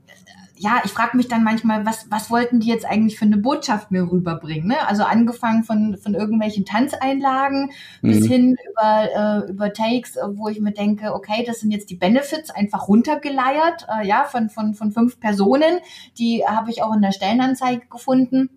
ja, 0.61 0.79
ich 0.85 0.91
frage 0.91 1.17
mich 1.17 1.27
dann 1.27 1.43
manchmal, 1.43 1.87
was, 1.87 2.05
was 2.11 2.29
wollten 2.29 2.59
die 2.59 2.67
jetzt 2.67 2.85
eigentlich 2.85 3.17
für 3.17 3.25
eine 3.25 3.37
Botschaft 3.37 3.89
mir 3.89 4.03
rüberbringen? 4.03 4.67
Ne? 4.67 4.87
Also 4.87 5.03
angefangen 5.03 5.63
von, 5.63 5.97
von 5.97 6.13
irgendwelchen 6.13 6.65
Tanzeinlagen 6.65 7.71
mhm. 8.01 8.07
bis 8.07 8.27
hin 8.27 8.55
über, 8.69 9.45
äh, 9.47 9.49
über 9.49 9.73
Takes, 9.73 10.17
wo 10.33 10.49
ich 10.49 10.59
mir 10.59 10.71
denke, 10.71 11.15
okay, 11.15 11.43
das 11.47 11.61
sind 11.61 11.71
jetzt 11.71 11.89
die 11.89 11.95
Benefits 11.95 12.51
einfach 12.51 12.87
runtergeleiert, 12.87 13.87
äh, 13.89 14.07
ja, 14.07 14.25
von, 14.25 14.49
von, 14.49 14.75
von 14.75 14.91
fünf 14.91 15.19
Personen. 15.19 15.79
Die 16.19 16.43
habe 16.45 16.69
ich 16.69 16.83
auch 16.83 16.93
in 16.93 17.01
der 17.01 17.11
Stellenanzeige 17.11 17.87
gefunden. 17.87 18.51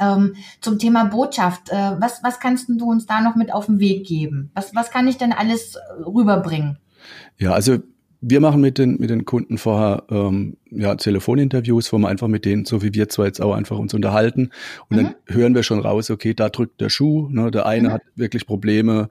Ähm, 0.00 0.34
zum 0.60 0.80
Thema 0.80 1.04
Botschaft, 1.04 1.70
äh, 1.70 2.00
was, 2.00 2.24
was 2.24 2.40
kannst 2.40 2.68
du 2.68 2.90
uns 2.90 3.06
da 3.06 3.20
noch 3.20 3.36
mit 3.36 3.52
auf 3.54 3.66
den 3.66 3.78
Weg 3.78 4.08
geben? 4.08 4.50
Was, 4.54 4.74
was 4.74 4.90
kann 4.90 5.06
ich 5.06 5.18
denn 5.18 5.32
alles 5.32 5.78
rüberbringen? 6.04 6.78
Ja, 7.36 7.52
also 7.52 7.78
wir 8.20 8.40
machen 8.40 8.60
mit 8.60 8.78
den, 8.78 8.98
mit 8.98 9.10
den 9.10 9.24
Kunden 9.24 9.58
vorher 9.58 10.02
ähm, 10.10 10.56
ja, 10.70 10.94
Telefoninterviews, 10.96 11.92
wo 11.92 11.98
wir 11.98 12.08
einfach 12.08 12.28
mit 12.28 12.44
denen, 12.44 12.64
so 12.64 12.82
wie 12.82 12.92
wir 12.92 13.08
zwar 13.08 13.26
jetzt 13.26 13.40
auch 13.40 13.54
einfach 13.54 13.78
uns 13.78 13.94
unterhalten 13.94 14.50
und 14.88 14.96
mhm. 14.96 15.02
dann 15.02 15.14
hören 15.28 15.54
wir 15.54 15.62
schon 15.62 15.80
raus, 15.80 16.10
okay, 16.10 16.34
da 16.34 16.48
drückt 16.48 16.80
der 16.80 16.88
Schuh, 16.88 17.28
ne, 17.30 17.50
der 17.50 17.66
eine 17.66 17.88
mhm. 17.88 17.92
hat 17.92 18.02
wirklich 18.16 18.46
Probleme 18.46 19.08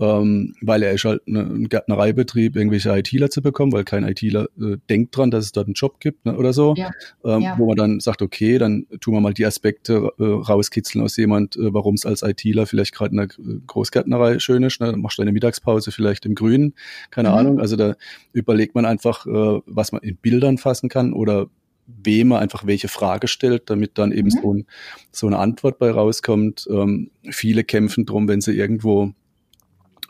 ähm, 0.00 0.54
weil 0.60 0.82
er 0.82 0.92
ist 0.92 1.04
halt 1.04 1.26
ne, 1.26 1.40
ein 1.40 1.68
Gärtnereibetrieb, 1.68 2.56
irgendwelche 2.56 2.96
ITler 2.96 3.30
zu 3.30 3.42
bekommen, 3.42 3.72
weil 3.72 3.84
kein 3.84 4.04
ITler 4.04 4.48
äh, 4.60 4.76
denkt 4.90 5.16
dran, 5.16 5.30
dass 5.30 5.44
es 5.44 5.52
dort 5.52 5.66
einen 5.66 5.74
Job 5.74 6.00
gibt 6.00 6.26
ne, 6.26 6.36
oder 6.36 6.52
so, 6.52 6.74
ja. 6.76 6.90
Ähm, 7.24 7.42
ja. 7.42 7.58
wo 7.58 7.66
man 7.66 7.76
dann 7.76 8.00
sagt, 8.00 8.20
okay, 8.20 8.58
dann 8.58 8.86
tun 9.00 9.14
wir 9.14 9.20
mal 9.20 9.34
die 9.34 9.46
Aspekte 9.46 10.10
äh, 10.18 10.24
rauskitzeln 10.24 11.04
aus 11.04 11.16
jemand, 11.16 11.56
äh, 11.56 11.72
warum 11.72 11.94
es 11.94 12.06
als 12.06 12.22
ITler 12.22 12.66
vielleicht 12.66 12.94
gerade 12.94 13.12
in 13.12 13.16
der 13.18 13.28
Großgärtnerei 13.66 14.40
schön 14.40 14.64
ist, 14.64 14.80
ne, 14.80 14.90
dann 14.90 15.00
machst 15.00 15.18
du 15.18 15.22
eine 15.22 15.32
Mittagspause 15.32 15.92
vielleicht 15.92 16.26
im 16.26 16.34
Grünen, 16.34 16.74
keine 17.10 17.28
mhm. 17.28 17.34
Ahnung, 17.34 17.60
also 17.60 17.76
da 17.76 17.94
überlegt 18.32 18.74
man 18.74 18.86
einfach, 18.86 19.26
äh, 19.26 19.60
was 19.66 19.92
man 19.92 20.02
in 20.02 20.16
Bildern 20.16 20.58
fassen 20.58 20.88
kann 20.88 21.12
oder 21.12 21.48
wem 21.86 22.32
er 22.32 22.38
einfach 22.38 22.66
welche 22.66 22.88
Frage 22.88 23.28
stellt, 23.28 23.70
damit 23.70 23.98
dann 23.98 24.10
eben 24.10 24.28
mhm. 24.28 24.40
so, 24.42 24.54
ein, 24.54 24.66
so, 25.12 25.26
eine 25.26 25.38
Antwort 25.38 25.78
bei 25.78 25.90
rauskommt. 25.90 26.66
Ähm, 26.70 27.10
viele 27.30 27.62
kämpfen 27.62 28.06
drum, 28.06 28.26
wenn 28.26 28.40
sie 28.40 28.56
irgendwo 28.56 29.12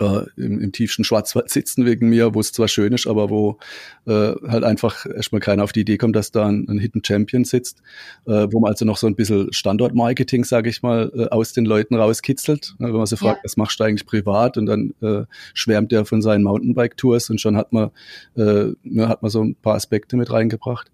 äh, 0.01 0.23
im, 0.37 0.61
im 0.61 0.73
tiefsten 0.73 1.05
Schwarzwald 1.05 1.51
sitzen 1.51 1.85
wegen 1.87 2.09
mir, 2.09 2.35
wo 2.35 2.41
es 2.41 2.53
zwar 2.53 2.69
schön 2.69 2.93
ist, 2.93 3.07
aber 3.07 3.31
wo 3.31 3.59
äh, 4.07 4.33
halt 4.47 4.65
einfach 4.65 5.07
erstmal 5.07 5.41
keiner 5.41 5.65
auf 5.65 5.73
die 5.73 5.81
Idee 5.81 5.99
kommt, 5.99 6.17
dass 6.17 6.31
da 6.31 6.47
ein, 6.47 6.67
ein 6.69 6.79
Hidden 6.79 7.03
Champion 7.05 7.45
sitzt, 7.45 7.83
äh, 8.27 8.47
wo 8.51 8.61
man 8.61 8.71
also 8.71 8.85
noch 8.85 8.97
so 8.97 9.07
ein 9.07 9.17
bisschen 9.17 9.53
Standortmarketing, 9.53 10.45
sage 10.45 10.71
ich 10.71 10.83
mal, 10.83 11.11
äh, 11.15 11.29
aus 11.29 11.53
den 11.53 11.65
Leuten 11.65 11.95
rauskitzelt. 11.95 12.75
Ne, 12.79 12.89
wenn 12.89 12.97
man 12.97 13.07
sie 13.07 13.17
fragt, 13.17 13.39
ja. 13.39 13.45
was 13.45 13.57
machst 13.57 13.79
du 13.81 13.85
eigentlich 13.85 14.07
privat? 14.07 14.57
Und 14.57 14.67
dann 14.67 14.95
äh, 15.03 15.25
schwärmt 15.55 15.93
er 15.93 16.05
von 16.05 16.23
seinen 16.23 16.45
Mountainbike-Tours 16.45 17.31
und 17.31 17.41
schon 17.41 17.57
hat 17.57 17.73
man, 17.73 17.91
äh, 18.37 18.73
ne, 18.83 19.09
hat 19.09 19.23
man 19.23 19.31
so 19.31 19.43
ein 19.43 19.55
paar 19.55 19.75
Aspekte 19.75 20.17
mit 20.17 20.31
reingebracht. 20.31 20.91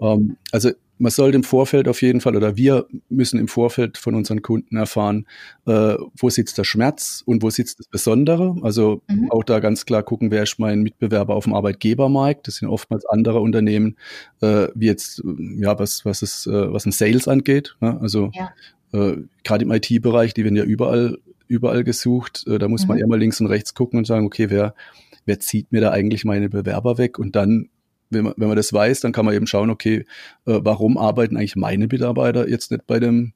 Ähm, 0.00 0.36
also 0.52 0.70
man 0.98 1.10
sollte 1.10 1.36
im 1.36 1.42
Vorfeld 1.42 1.88
auf 1.88 2.02
jeden 2.02 2.20
Fall 2.20 2.36
oder 2.36 2.56
wir 2.56 2.86
müssen 3.08 3.38
im 3.38 3.48
Vorfeld 3.48 3.98
von 3.98 4.14
unseren 4.14 4.42
Kunden 4.42 4.76
erfahren, 4.76 5.26
äh, 5.66 5.96
wo 6.16 6.30
sitzt 6.30 6.56
der 6.58 6.64
Schmerz 6.64 7.22
und 7.26 7.42
wo 7.42 7.50
sitzt 7.50 7.80
das 7.80 7.88
Besondere. 7.88 8.56
Also 8.62 9.02
mhm. 9.08 9.30
auch 9.30 9.44
da 9.44 9.58
ganz 9.58 9.86
klar 9.86 10.02
gucken, 10.02 10.30
wer 10.30 10.44
ist 10.44 10.58
mein 10.58 10.82
Mitbewerber 10.82 11.34
auf 11.34 11.44
dem 11.44 11.54
Arbeitgebermarkt. 11.54 12.46
Das 12.46 12.56
sind 12.56 12.68
oftmals 12.68 13.04
andere 13.06 13.40
Unternehmen, 13.40 13.96
äh, 14.40 14.68
wie 14.74 14.86
jetzt, 14.86 15.22
ja, 15.58 15.78
was, 15.78 16.04
was 16.04 16.22
es, 16.22 16.46
äh, 16.46 16.72
was 16.72 16.86
ein 16.86 16.92
Sales 16.92 17.26
angeht. 17.26 17.76
Ne? 17.80 17.98
Also 18.00 18.30
ja. 18.32 18.52
äh, 18.92 19.16
gerade 19.42 19.64
im 19.64 19.72
IT-Bereich, 19.72 20.32
die 20.34 20.44
werden 20.44 20.56
ja 20.56 20.64
überall, 20.64 21.18
überall 21.48 21.82
gesucht. 21.82 22.44
Äh, 22.46 22.58
da 22.58 22.68
muss 22.68 22.82
mhm. 22.82 22.88
man 22.88 22.98
eher 22.98 23.08
mal 23.08 23.18
links 23.18 23.40
und 23.40 23.48
rechts 23.48 23.74
gucken 23.74 23.98
und 23.98 24.06
sagen, 24.06 24.26
okay, 24.26 24.48
wer, 24.48 24.74
wer 25.26 25.40
zieht 25.40 25.72
mir 25.72 25.80
da 25.80 25.90
eigentlich 25.90 26.24
meine 26.24 26.48
Bewerber 26.48 26.98
weg? 26.98 27.18
Und 27.18 27.34
dann 27.34 27.68
wenn 28.14 28.24
man, 28.24 28.34
wenn 28.36 28.48
man 28.48 28.56
das 28.56 28.72
weiß, 28.72 29.00
dann 29.00 29.12
kann 29.12 29.24
man 29.24 29.34
eben 29.34 29.46
schauen, 29.46 29.70
okay, 29.70 30.06
äh, 30.46 30.60
warum 30.62 30.96
arbeiten 30.98 31.36
eigentlich 31.36 31.56
meine 31.56 31.86
Mitarbeiter 31.86 32.48
jetzt 32.48 32.70
nicht 32.70 32.86
bei 32.86 33.00
dem 33.00 33.32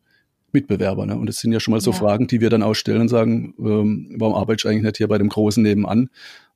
Mitbewerber? 0.53 1.07
Ne? 1.07 1.17
Und 1.17 1.27
das 1.27 1.39
sind 1.39 1.53
ja 1.53 1.61
schon 1.61 1.73
mal 1.73 1.81
so 1.81 1.91
ja. 1.91 1.97
Fragen, 1.97 2.27
die 2.27 2.41
wir 2.41 2.51
dann 2.51 2.63
auch 2.63 2.75
stellen 2.75 3.03
und 3.03 3.09
sagen, 3.09 3.55
ähm, 3.59 4.15
warum 4.19 4.35
arbeitest 4.35 4.65
du 4.65 4.69
eigentlich 4.69 4.85
nicht 4.85 4.97
hier 4.97 5.09
bei 5.09 5.19
dem 5.19 5.29
Großen 5.29 5.63
nebenan? 5.63 6.11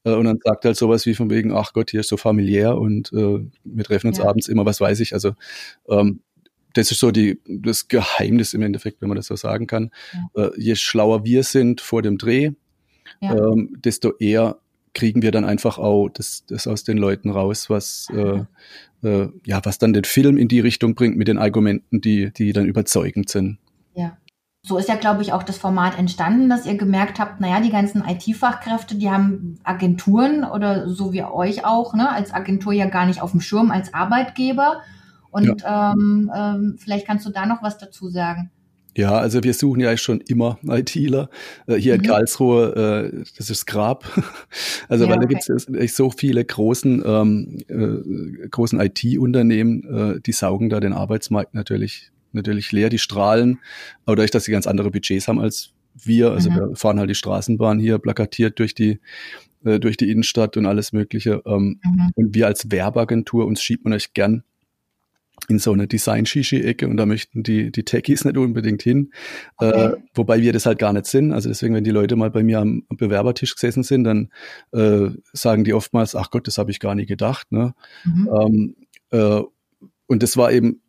Äh, 0.04 0.12
und 0.12 0.24
dann 0.24 0.38
sagt 0.42 0.64
halt 0.64 0.76
sowas 0.76 1.06
wie 1.06 1.14
von 1.14 1.30
wegen, 1.30 1.52
ach 1.52 1.72
Gott, 1.72 1.90
hier 1.90 2.00
ist 2.00 2.08
so 2.08 2.16
familiär 2.16 2.78
und 2.78 3.12
äh, 3.12 3.40
wir 3.64 3.84
treffen 3.84 4.08
uns 4.08 4.18
ja. 4.18 4.24
abends 4.24 4.48
immer, 4.48 4.64
was 4.64 4.80
weiß 4.80 5.00
ich. 5.00 5.14
Also 5.14 5.34
ähm, 5.88 6.20
das 6.74 6.90
ist 6.90 7.00
so 7.00 7.10
die, 7.10 7.38
das 7.46 7.88
Geheimnis 7.88 8.54
im 8.54 8.62
Endeffekt, 8.62 9.02
wenn 9.02 9.08
man 9.08 9.16
das 9.16 9.26
so 9.26 9.36
sagen 9.36 9.66
kann. 9.66 9.90
Ja. 10.34 10.46
Äh, 10.46 10.50
je 10.56 10.74
schlauer 10.74 11.24
wir 11.24 11.42
sind 11.42 11.80
vor 11.80 12.02
dem 12.02 12.18
Dreh, 12.18 12.52
ähm, 13.20 13.76
desto 13.84 14.16
eher 14.18 14.58
kriegen 14.94 15.22
wir 15.22 15.30
dann 15.30 15.44
einfach 15.44 15.78
auch 15.78 16.08
das, 16.08 16.44
das 16.46 16.66
aus 16.66 16.84
den 16.84 16.98
Leuten 16.98 17.30
raus, 17.30 17.70
was 17.70 18.08
äh, 18.14 18.44
äh, 19.02 19.28
ja, 19.44 19.60
was 19.64 19.78
dann 19.78 19.92
den 19.92 20.04
Film 20.04 20.36
in 20.36 20.48
die 20.48 20.60
Richtung 20.60 20.94
bringt 20.94 21.16
mit 21.16 21.28
den 21.28 21.38
Argumenten, 21.38 22.00
die, 22.00 22.32
die 22.32 22.52
dann 22.52 22.66
überzeugend 22.66 23.28
sind. 23.28 23.58
Ja. 23.94 24.16
So 24.64 24.78
ist 24.78 24.88
ja, 24.88 24.94
glaube 24.94 25.22
ich, 25.22 25.32
auch 25.32 25.42
das 25.42 25.58
Format 25.58 25.98
entstanden, 25.98 26.48
dass 26.48 26.66
ihr 26.66 26.76
gemerkt 26.76 27.18
habt, 27.18 27.40
naja, 27.40 27.60
die 27.60 27.70
ganzen 27.70 28.04
IT-Fachkräfte, 28.06 28.94
die 28.94 29.10
haben 29.10 29.58
Agenturen 29.64 30.44
oder 30.44 30.88
so 30.88 31.12
wie 31.12 31.24
euch 31.24 31.64
auch, 31.64 31.94
ne, 31.94 32.08
als 32.08 32.32
Agentur 32.32 32.72
ja 32.72 32.86
gar 32.86 33.06
nicht 33.06 33.20
auf 33.20 33.32
dem 33.32 33.40
Schirm 33.40 33.72
als 33.72 33.92
Arbeitgeber. 33.92 34.82
Und 35.32 35.62
ja. 35.62 35.92
ähm, 35.92 36.30
ähm, 36.32 36.76
vielleicht 36.78 37.06
kannst 37.06 37.26
du 37.26 37.30
da 37.30 37.44
noch 37.44 37.62
was 37.62 37.78
dazu 37.78 38.08
sagen. 38.08 38.52
Ja, 38.96 39.12
also 39.12 39.42
wir 39.42 39.54
suchen 39.54 39.80
ja 39.80 39.96
schon 39.96 40.20
immer 40.20 40.58
ITler. 40.66 41.30
Äh, 41.66 41.76
hier 41.76 41.94
mhm. 41.94 42.00
in 42.00 42.06
Karlsruhe, 42.06 43.12
äh, 43.14 43.24
das 43.36 43.50
ist 43.50 43.66
Grab. 43.66 44.04
Also 44.88 45.04
ja, 45.04 45.10
weil 45.10 45.16
da 45.16 45.24
okay. 45.24 45.34
gibt 45.34 45.80
es 45.80 45.96
so 45.96 46.10
viele 46.10 46.44
großen, 46.44 47.02
ähm, 47.06 47.58
äh, 47.68 48.48
großen 48.48 48.78
IT-Unternehmen, 48.78 50.16
äh, 50.16 50.20
die 50.20 50.32
saugen 50.32 50.68
da 50.68 50.80
den 50.80 50.92
Arbeitsmarkt 50.92 51.54
natürlich, 51.54 52.10
natürlich 52.32 52.72
leer, 52.72 52.90
die 52.90 52.98
strahlen, 52.98 53.58
aber 54.04 54.16
dadurch, 54.16 54.32
dass 54.32 54.44
sie 54.44 54.52
ganz 54.52 54.66
andere 54.66 54.90
Budgets 54.90 55.28
haben 55.28 55.40
als 55.40 55.70
wir, 55.94 56.32
also 56.32 56.50
mhm. 56.50 56.54
wir 56.56 56.76
fahren 56.76 56.98
halt 56.98 57.08
die 57.08 57.14
Straßenbahn 57.14 57.78
hier 57.78 57.98
plakatiert 57.98 58.58
durch 58.58 58.74
die 58.74 59.00
äh, 59.64 59.78
durch 59.78 59.96
die 59.96 60.10
Innenstadt 60.10 60.56
und 60.56 60.66
alles 60.66 60.92
Mögliche. 60.92 61.42
Ähm, 61.46 61.80
mhm. 61.82 62.10
Und 62.14 62.34
wir 62.34 62.46
als 62.46 62.70
Werbeagentur, 62.70 63.46
uns 63.46 63.62
schiebt 63.62 63.84
man 63.84 63.92
euch 63.92 64.12
gern 64.12 64.42
in 65.48 65.58
so 65.58 65.72
eine 65.72 65.86
Design-Shishi-Ecke 65.86 66.86
und 66.86 66.96
da 66.96 67.06
möchten 67.06 67.42
die, 67.42 67.70
die 67.70 67.84
Techies 67.84 68.24
nicht 68.24 68.36
unbedingt 68.36 68.82
hin. 68.82 69.12
Äh, 69.60 69.66
okay. 69.66 69.86
Äh, 69.86 69.96
wobei 70.14 70.40
wir 70.40 70.52
das 70.52 70.66
halt 70.66 70.78
gar 70.78 70.92
nicht 70.92 71.06
sind. 71.06 71.32
Also 71.32 71.48
deswegen, 71.48 71.74
wenn 71.74 71.84
die 71.84 71.90
Leute 71.90 72.16
mal 72.16 72.30
bei 72.30 72.42
mir 72.42 72.60
am, 72.60 72.84
Bewerbertisch 72.88 73.54
gesessen 73.54 73.82
sind, 73.82 74.04
dann 74.04 74.30
äh, 74.72 75.10
sagen 75.32 75.64
die 75.64 75.74
oftmals, 75.74 76.14
ach 76.14 76.30
Gott, 76.30 76.46
das 76.46 76.58
habe 76.58 76.70
ich 76.70 76.80
gar 76.80 76.94
nie 76.94 77.06
gedacht. 77.06 77.50
Ne? 77.50 77.74
Mhm. 78.04 78.30
Ähm, 78.40 78.76
äh, 79.10 79.42
und 80.06 80.22
das 80.22 80.36
war 80.36 80.52
eben 80.52 80.81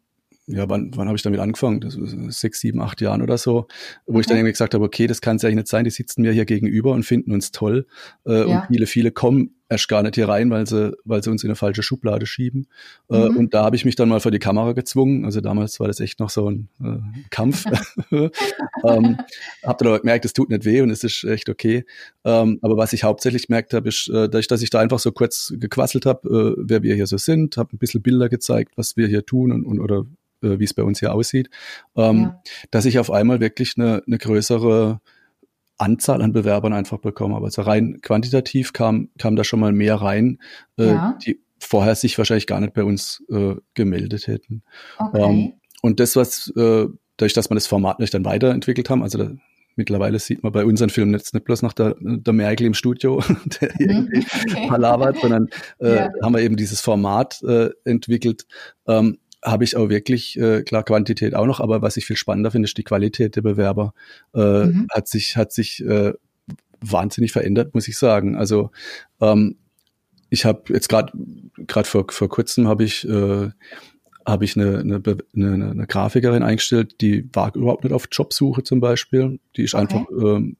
ja, 0.48 0.68
wann, 0.70 0.92
wann 0.96 1.08
habe 1.08 1.16
ich 1.16 1.22
damit 1.22 1.40
angefangen? 1.40 1.80
Das 1.80 1.98
sechs, 2.38 2.60
sieben, 2.60 2.82
acht 2.82 3.00
Jahren 3.00 3.22
oder 3.22 3.38
so, 3.38 3.68
wo 4.06 4.14
okay. 4.14 4.20
ich 4.22 4.28
dann 4.28 4.38
irgendwie 4.38 4.52
gesagt 4.52 4.74
habe, 4.74 4.84
okay, 4.84 5.08
das 5.08 5.22
kann 5.22 5.38
es 5.38 5.42
ja 5.42 5.50
nicht 5.50 5.68
sein, 5.68 5.86
die 5.86 5.90
sitzen 5.90 6.22
mir 6.22 6.34
hier 6.34 6.46
gegenüber 6.46 6.92
und 6.92 7.04
finden 7.04 7.32
uns 7.32 7.52
toll. 7.52 7.88
Äh, 8.26 8.50
ja. 8.50 8.60
Und 8.60 8.68
viele, 8.68 8.86
viele 8.86 9.12
kommen 9.12 9.56
erst 9.70 9.88
gar 9.88 10.04
nicht 10.04 10.16
hier 10.16 10.28
rein, 10.28 10.50
weil 10.50 10.68
sie, 10.68 10.94
weil 11.06 11.24
sie 11.24 11.30
uns 11.30 11.44
in 11.44 11.50
eine 11.50 11.56
falsche 11.56 11.82
Schublade 11.82 12.26
schieben. 12.26 12.68
Äh, 13.10 13.30
mhm. 13.30 13.38
und 13.38 13.54
da 13.54 13.64
habe 13.64 13.78
ich 13.78 13.86
mich 13.86 13.96
dann 13.96 14.10
mal 14.10 14.20
vor 14.20 14.32
die 14.32 14.40
Kamera 14.40 14.74
gezwungen. 14.74 15.24
Also 15.24 15.40
damals 15.40 15.80
war 15.80 15.88
das 15.88 16.02
echt 16.02 16.20
noch 16.20 16.30
so 16.30 16.50
ein 16.50 16.68
äh, 16.84 17.20
Kampf. 17.30 17.64
ähm, 18.12 19.18
hab 19.64 19.78
dann 19.78 19.88
aber 19.88 20.00
gemerkt, 20.00 20.26
es 20.26 20.34
tut 20.34 20.50
nicht 20.50 20.66
weh 20.66 20.82
und 20.82 20.90
es 20.90 21.06
ist 21.06 21.24
echt 21.24 21.50
okay. 21.50 21.86
Ähm, 22.26 22.60
aber 22.62 22.76
was 22.76 22.92
ich 22.92 23.06
hauptsächlich 23.06 23.48
gemerkt 23.48 23.74
habe, 23.74 23.88
ist, 23.88 24.10
äh, 24.10 24.30
dass 24.30 24.62
ich 24.62 24.70
da 24.70 24.80
einfach 24.80 25.00
so 25.00 25.14
kurz 25.14 25.54
gequasselt 25.58 26.06
habe, 26.06 26.56
äh, 26.58 26.64
wer 26.66 26.84
wir 26.84 26.96
hier 26.96 27.08
so 27.08 27.18
sind, 27.18 27.56
habe 27.56 27.76
ein 27.76 27.80
bisschen 27.80 28.02
Bilder 28.02 28.28
gezeigt, 28.28 28.74
was 28.76 28.98
wir 28.98 29.08
hier 29.08 29.26
tun 29.26 29.54
und, 29.54 29.66
und 29.66 29.80
oder 29.80 30.06
äh, 30.44 30.60
wie 30.60 30.66
es 30.66 30.74
bei 30.74 30.84
uns 30.84 31.00
hier 31.00 31.14
aussieht, 31.14 31.50
ähm, 31.96 32.20
ja. 32.20 32.42
dass 32.72 32.86
ich 32.86 33.00
auf 33.00 33.12
einmal 33.12 33.40
wirklich 33.40 33.74
eine, 33.78 34.04
eine 34.06 34.18
größere 34.18 35.00
Anzahl 35.78 36.22
an 36.22 36.34
Bewerbern 36.34 36.74
einfach 36.74 37.00
bekommen 37.00 37.36
habe. 37.36 37.46
Also 37.46 37.64
rein 37.64 38.00
quantitativ 38.02 38.74
kam, 38.74 39.10
kam 39.18 39.36
da 39.36 39.44
schon 39.44 39.60
mal 39.60 39.72
mehr 39.72 39.96
rein, 39.96 40.40
äh, 40.78 40.88
ja. 40.88 41.18
die 41.26 41.40
vorher 41.60 41.96
sich 41.96 42.18
wahrscheinlich 42.18 42.48
gar 42.48 42.60
nicht 42.60 42.74
bei 42.74 42.84
uns 42.84 43.24
äh, 43.30 43.56
gemeldet 43.74 44.28
hätten. 44.28 44.64
Okay. 45.00 45.22
Ähm, 45.22 45.54
und 45.82 46.00
das, 46.00 46.16
was, 46.16 46.52
äh, 46.56 46.88
dadurch, 47.18 47.34
dass 47.34 47.50
man 47.50 47.56
das 47.56 47.68
Format 47.68 48.00
nicht 48.00 48.14
dann 48.14 48.26
weiterentwickelt 48.26 48.90
haben, 48.90 49.04
also 49.04 49.18
da, 49.18 49.32
mittlerweile 49.76 50.20
sieht 50.20 50.44
man 50.44 50.52
bei 50.52 50.66
unseren 50.66 50.90
Filmen 50.90 51.14
jetzt 51.14 51.34
nicht 51.34 51.46
bloß 51.46 51.62
nach 51.62 51.74
der, 51.74 51.96
der 52.00 52.34
Merkel 52.34 52.68
im 52.68 52.74
Studio, 52.74 53.24
der 53.62 53.72
mhm, 53.80 54.10
irgendwie 54.10 54.26
okay. 54.50 54.68
palavert, 54.68 55.18
sondern 55.20 55.48
äh, 55.80 55.96
ja. 55.96 56.10
haben 56.22 56.34
wir 56.34 56.42
eben 56.42 56.56
dieses 56.56 56.82
Format 56.82 57.42
äh, 57.44 57.70
entwickelt, 57.86 58.46
ähm, 58.88 59.18
habe 59.44 59.64
ich 59.64 59.76
auch 59.76 59.90
wirklich, 59.90 60.40
äh, 60.40 60.64
klar, 60.64 60.84
Quantität 60.84 61.36
auch 61.36 61.46
noch, 61.46 61.60
aber 61.60 61.82
was 61.82 61.98
ich 61.98 62.06
viel 62.06 62.16
spannender 62.16 62.52
finde, 62.52 62.68
ist 62.68 62.78
die 62.78 62.84
Qualität 62.84 63.36
der 63.36 63.42
Bewerber. 63.42 63.94
Äh, 64.34 64.66
mhm. 64.66 64.88
Hat 64.92 65.08
sich, 65.08 65.38
hat 65.38 65.52
sich 65.52 65.84
äh, 65.84 66.14
wahnsinnig 66.82 67.32
verändert, 67.32 67.74
muss 67.74 67.88
ich 67.88 67.98
sagen. 67.98 68.36
Also 68.36 68.72
ähm, 69.22 69.58
ich 70.30 70.46
habe 70.46 70.74
jetzt 70.74 70.90
gerade 70.90 71.14
gerade 71.68 71.88
vor, 71.88 72.06
vor 72.10 72.30
kurzem 72.30 72.68
habe 72.68 72.84
ich 72.84 73.08
äh, 73.08 73.50
habe 74.26 74.46
ich 74.46 74.58
eine, 74.58 74.80
eine, 74.80 75.02
eine, 75.36 75.70
eine 75.72 75.88
Grafikerin 75.88 76.44
eingestellt, 76.44 77.02
die 77.02 77.30
war 77.34 77.54
überhaupt 77.56 77.84
nicht 77.84 77.94
auf 77.94 78.08
Jobsuche 78.12 78.64
zum 78.64 78.80
Beispiel. 78.80 79.40
Die 79.58 79.64
ist 79.64 79.76
okay. 79.76 79.82
einfach 79.82 80.06
ähm, 80.12 80.56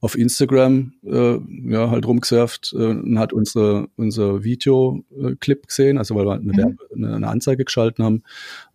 auf 0.00 0.16
Instagram 0.16 0.92
äh, 1.04 1.38
ja 1.70 1.90
halt 1.90 2.06
rumgesurft 2.06 2.74
äh, 2.76 2.84
und 2.84 3.18
hat 3.18 3.32
unsere 3.32 3.88
unser 3.96 4.44
Videoclip 4.44 5.68
gesehen, 5.68 5.98
also 5.98 6.14
weil 6.14 6.26
wir 6.26 6.34
eine, 6.34 6.76
mhm. 6.94 7.04
eine 7.04 7.28
Anzeige 7.28 7.64
geschalten 7.64 8.04
haben 8.04 8.22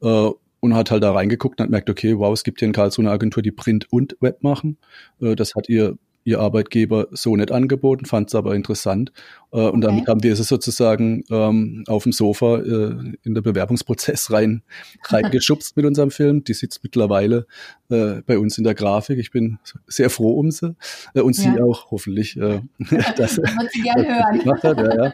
äh, 0.02 0.30
und 0.60 0.76
hat 0.76 0.92
halt 0.92 1.04
da 1.04 1.12
reingeguckt 1.12 1.60
und 1.60 1.66
hat 1.66 1.72
merkt, 1.72 1.90
okay, 1.90 2.18
wow, 2.18 2.34
es 2.34 2.44
gibt 2.44 2.60
hier 2.60 2.68
in 2.68 2.74
Karlsruhe 2.74 3.06
eine 3.06 3.12
Agentur, 3.12 3.44
die 3.44 3.52
Print 3.52 3.92
und 3.92 4.16
Web 4.22 4.44
machen. 4.44 4.78
Äh, 5.20 5.36
das 5.36 5.56
hat 5.56 5.70
ihr 5.70 5.98
ihr 6.24 6.40
Arbeitgeber 6.40 7.08
so 7.12 7.36
nicht 7.36 7.52
angeboten, 7.52 8.06
fand 8.06 8.30
es 8.30 8.36
aber 8.36 8.56
interessant. 8.56 9.12
Äh, 9.52 9.58
okay. 9.58 9.70
Und 9.74 9.82
damit 9.82 10.08
haben 10.08 10.24
wir 10.24 10.36
sie 10.36 10.44
sozusagen 10.44 11.24
ähm, 11.30 11.84
auf 11.88 12.04
dem 12.04 12.12
Sofa 12.12 12.58
äh, 12.58 13.14
in 13.24 13.34
der 13.34 13.42
Bewerbungsprozess 13.42 14.32
rein 14.32 14.62
reingeschubst 15.06 15.76
mit 15.76 15.86
unserem 15.86 16.12
Film. 16.12 16.44
Die 16.44 16.54
sitzt 16.54 16.84
mittlerweile 16.84 17.48
äh, 17.90 18.22
bei 18.26 18.38
uns 18.38 18.58
in 18.58 18.64
der 18.64 18.76
Grafik. 18.76 19.18
Ich 19.20 19.32
bin 19.32 19.60
sehr 19.88 20.10
froh 20.10 20.40
um 20.40 20.52
sie 20.52 20.76
äh, 21.14 21.22
und 21.22 21.38
ja. 21.38 21.54
sie 21.54 21.62
auch 21.62 21.92
hoffentlich. 21.92 22.38
Äh, 22.38 22.62
das 23.18 23.38
wird 23.38 23.72
sie 23.72 23.82
gerne 23.82 24.08
hören. 24.08 24.62
Hat, 24.62 24.78
ja, 24.78 25.06
ja. 25.06 25.14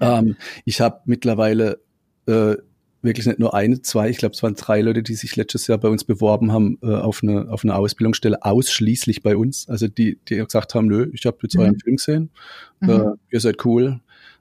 Ähm, 0.00 0.36
ich 0.64 0.80
habe 0.80 1.00
mittlerweile 1.04 1.80
äh, 2.26 2.56
wirklich 3.02 3.26
nicht 3.26 3.38
nur 3.38 3.54
eine, 3.54 3.80
zwei, 3.82 4.10
ich 4.10 4.18
glaube, 4.18 4.34
es 4.34 4.42
waren 4.42 4.54
drei 4.54 4.80
Leute, 4.80 5.02
die 5.02 5.14
sich 5.14 5.36
letztes 5.36 5.66
Jahr 5.66 5.78
bei 5.78 5.88
uns 5.88 6.04
beworben 6.04 6.52
haben 6.52 6.78
äh, 6.82 6.94
auf, 6.94 7.22
eine, 7.22 7.48
auf 7.50 7.64
eine 7.64 7.76
Ausbildungsstelle, 7.76 8.42
ausschließlich 8.44 9.22
bei 9.22 9.36
uns. 9.36 9.68
Also 9.68 9.88
die, 9.88 10.18
die 10.28 10.36
gesagt 10.36 10.74
haben, 10.74 10.86
nö, 10.86 11.10
ich 11.12 11.24
habe 11.26 11.38
jetzt 11.42 11.54
mhm. 11.54 11.60
euren 11.60 11.78
Film 11.78 11.96
gesehen, 11.96 12.30
mhm. 12.80 12.90
äh, 12.90 13.04
ihr 13.30 13.40
seid 13.40 13.64
cool, 13.64 14.00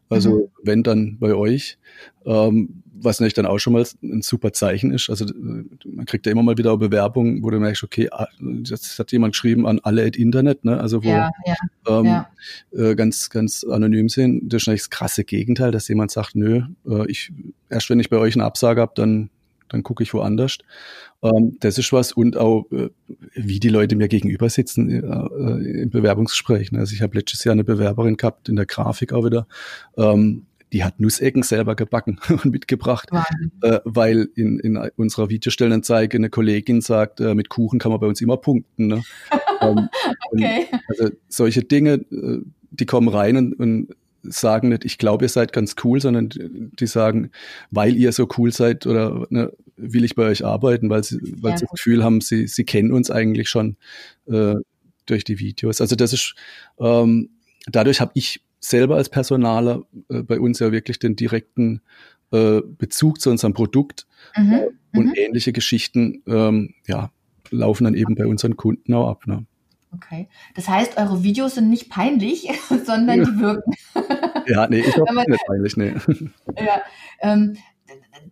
also 0.09 0.31
mhm. 0.31 0.47
wenn 0.63 0.83
dann 0.83 1.17
bei 1.19 1.33
euch, 1.33 1.77
ähm, 2.25 2.83
was 2.99 3.19
natürlich 3.19 3.33
dann 3.33 3.45
auch 3.45 3.59
schon 3.59 3.73
mal 3.73 3.85
ein 4.01 4.21
super 4.21 4.53
Zeichen 4.53 4.91
ist. 4.91 5.09
Also 5.09 5.25
man 5.35 6.05
kriegt 6.05 6.25
ja 6.25 6.31
immer 6.31 6.43
mal 6.43 6.57
wieder 6.57 6.75
Bewerbungen, 6.77 7.43
wo 7.43 7.49
du 7.49 7.59
merkst, 7.59 7.83
okay, 7.83 8.09
ah, 8.11 8.27
das 8.39 8.97
hat 8.97 9.11
jemand 9.11 9.33
geschrieben 9.33 9.67
an 9.67 9.79
alle 9.83 10.05
at 10.05 10.15
Internet, 10.15 10.65
ne? 10.65 10.79
Also 10.79 11.03
wo 11.03 11.09
ja, 11.09 11.29
ja, 11.45 11.55
ähm, 11.87 12.05
ja. 12.05 12.29
Äh, 12.73 12.95
ganz, 12.95 13.29
ganz 13.29 13.63
anonym 13.63 14.09
sind. 14.09 14.51
Das 14.51 14.63
ist 14.63 14.67
eigentlich 14.67 14.81
das 14.81 14.89
krasse 14.89 15.23
Gegenteil, 15.23 15.71
dass 15.71 15.87
jemand 15.87 16.11
sagt, 16.11 16.35
nö, 16.35 16.63
äh, 16.87 17.09
ich 17.09 17.31
erst 17.69 17.89
wenn 17.89 17.99
ich 17.99 18.09
bei 18.09 18.17
euch 18.17 18.35
eine 18.35 18.45
Absage 18.45 18.81
habe, 18.81 18.93
dann 18.95 19.29
dann 19.69 19.83
gucke 19.83 20.03
ich 20.03 20.13
woanders. 20.13 20.57
Ähm, 21.21 21.57
das 21.59 21.77
ist 21.77 21.93
was 21.93 22.11
und 22.11 22.37
auch, 22.37 22.65
äh, 22.71 22.89
wie 23.33 23.59
die 23.59 23.69
Leute 23.69 23.95
mir 23.95 24.07
gegenüber 24.07 24.49
sitzen 24.49 24.89
äh, 24.89 24.97
äh 24.99 25.81
im 25.81 25.89
Bewerbungsgespräch. 25.89 26.71
Ne? 26.71 26.79
Also 26.79 26.93
ich 26.93 27.01
habe 27.01 27.17
letztes 27.17 27.43
Jahr 27.43 27.53
eine 27.53 27.63
Bewerberin 27.63 28.17
gehabt 28.17 28.49
in 28.49 28.55
der 28.55 28.65
Grafik 28.65 29.13
auch 29.13 29.25
wieder. 29.25 29.47
Ähm, 29.97 30.45
die 30.73 30.83
hat 30.83 30.99
Nussecken 30.99 31.43
selber 31.43 31.75
gebacken 31.75 32.19
und 32.29 32.45
mitgebracht, 32.45 33.09
äh, 33.61 33.79
weil 33.85 34.29
in, 34.35 34.59
in 34.59 34.77
unserer 34.95 35.29
Videostellenanzeige 35.29 36.17
eine 36.17 36.29
Kollegin 36.29 36.81
sagt, 36.81 37.19
äh, 37.19 37.35
mit 37.35 37.49
Kuchen 37.49 37.79
kann 37.79 37.91
man 37.91 37.99
bei 37.99 38.07
uns 38.07 38.21
immer 38.21 38.37
punkten. 38.37 38.87
Ne? 38.87 39.03
ähm, 39.61 39.89
okay. 40.31 40.65
Also 40.87 41.09
solche 41.29 41.63
Dinge, 41.63 41.93
äh, 42.11 42.39
die 42.71 42.85
kommen 42.85 43.07
rein 43.07 43.37
und, 43.37 43.53
und 43.53 43.95
sagen 44.23 44.69
nicht, 44.69 44.85
ich 44.85 44.97
glaube, 44.97 45.25
ihr 45.25 45.29
seid 45.29 45.53
ganz 45.53 45.75
cool, 45.83 46.01
sondern 46.01 46.29
die 46.31 46.87
sagen, 46.87 47.31
weil 47.71 47.95
ihr 47.95 48.11
so 48.11 48.27
cool 48.37 48.51
seid 48.51 48.85
oder 48.85 49.25
ne, 49.29 49.51
will 49.75 50.03
ich 50.03 50.15
bei 50.15 50.23
euch 50.23 50.45
arbeiten, 50.45 50.89
weil 50.89 51.03
sie, 51.03 51.19
weil 51.41 51.51
ja, 51.51 51.57
sie 51.57 51.65
das 51.65 51.71
Gefühl 51.71 52.03
haben, 52.03 52.21
sie, 52.21 52.47
sie 52.47 52.65
kennen 52.65 52.91
uns 52.91 53.11
eigentlich 53.11 53.49
schon 53.49 53.77
äh, 54.27 54.55
durch 55.05 55.23
die 55.23 55.39
Videos. 55.39 55.81
Also 55.81 55.95
das 55.95 56.13
ist, 56.13 56.35
ähm, 56.79 57.29
dadurch 57.67 58.01
habe 58.01 58.11
ich 58.15 58.41
selber 58.59 58.95
als 58.95 59.09
Personaler 59.09 59.83
äh, 60.09 60.23
bei 60.23 60.39
uns 60.39 60.59
ja 60.59 60.71
wirklich 60.71 60.99
den 60.99 61.15
direkten 61.15 61.81
äh, 62.31 62.61
Bezug 62.61 63.21
zu 63.21 63.29
unserem 63.29 63.53
Produkt 63.53 64.07
mhm. 64.35 64.61
und 64.93 65.05
mhm. 65.07 65.13
ähnliche 65.15 65.53
Geschichten, 65.53 66.23
ähm, 66.27 66.73
ja, 66.87 67.11
laufen 67.49 67.85
dann 67.85 67.93
eben 67.93 68.15
bei 68.15 68.25
unseren 68.25 68.57
Kunden 68.57 68.93
auch 68.93 69.09
ab. 69.09 69.27
Ne? 69.27 69.45
Okay. 69.93 70.27
Das 70.55 70.67
heißt, 70.67 70.97
eure 70.97 71.23
Videos 71.23 71.55
sind 71.55 71.69
nicht 71.69 71.89
peinlich, 71.89 72.49
sondern 72.85 73.23
die 73.23 73.39
wirken. 73.39 73.73
ja, 74.47 74.67
nee, 74.67 74.79
ich 74.79 74.93
glaube 74.93 75.15
nicht 75.15 75.45
peinlich, 75.47 75.77
nee. 75.77 75.93
Ja, 76.57 76.81
ähm, 77.21 77.57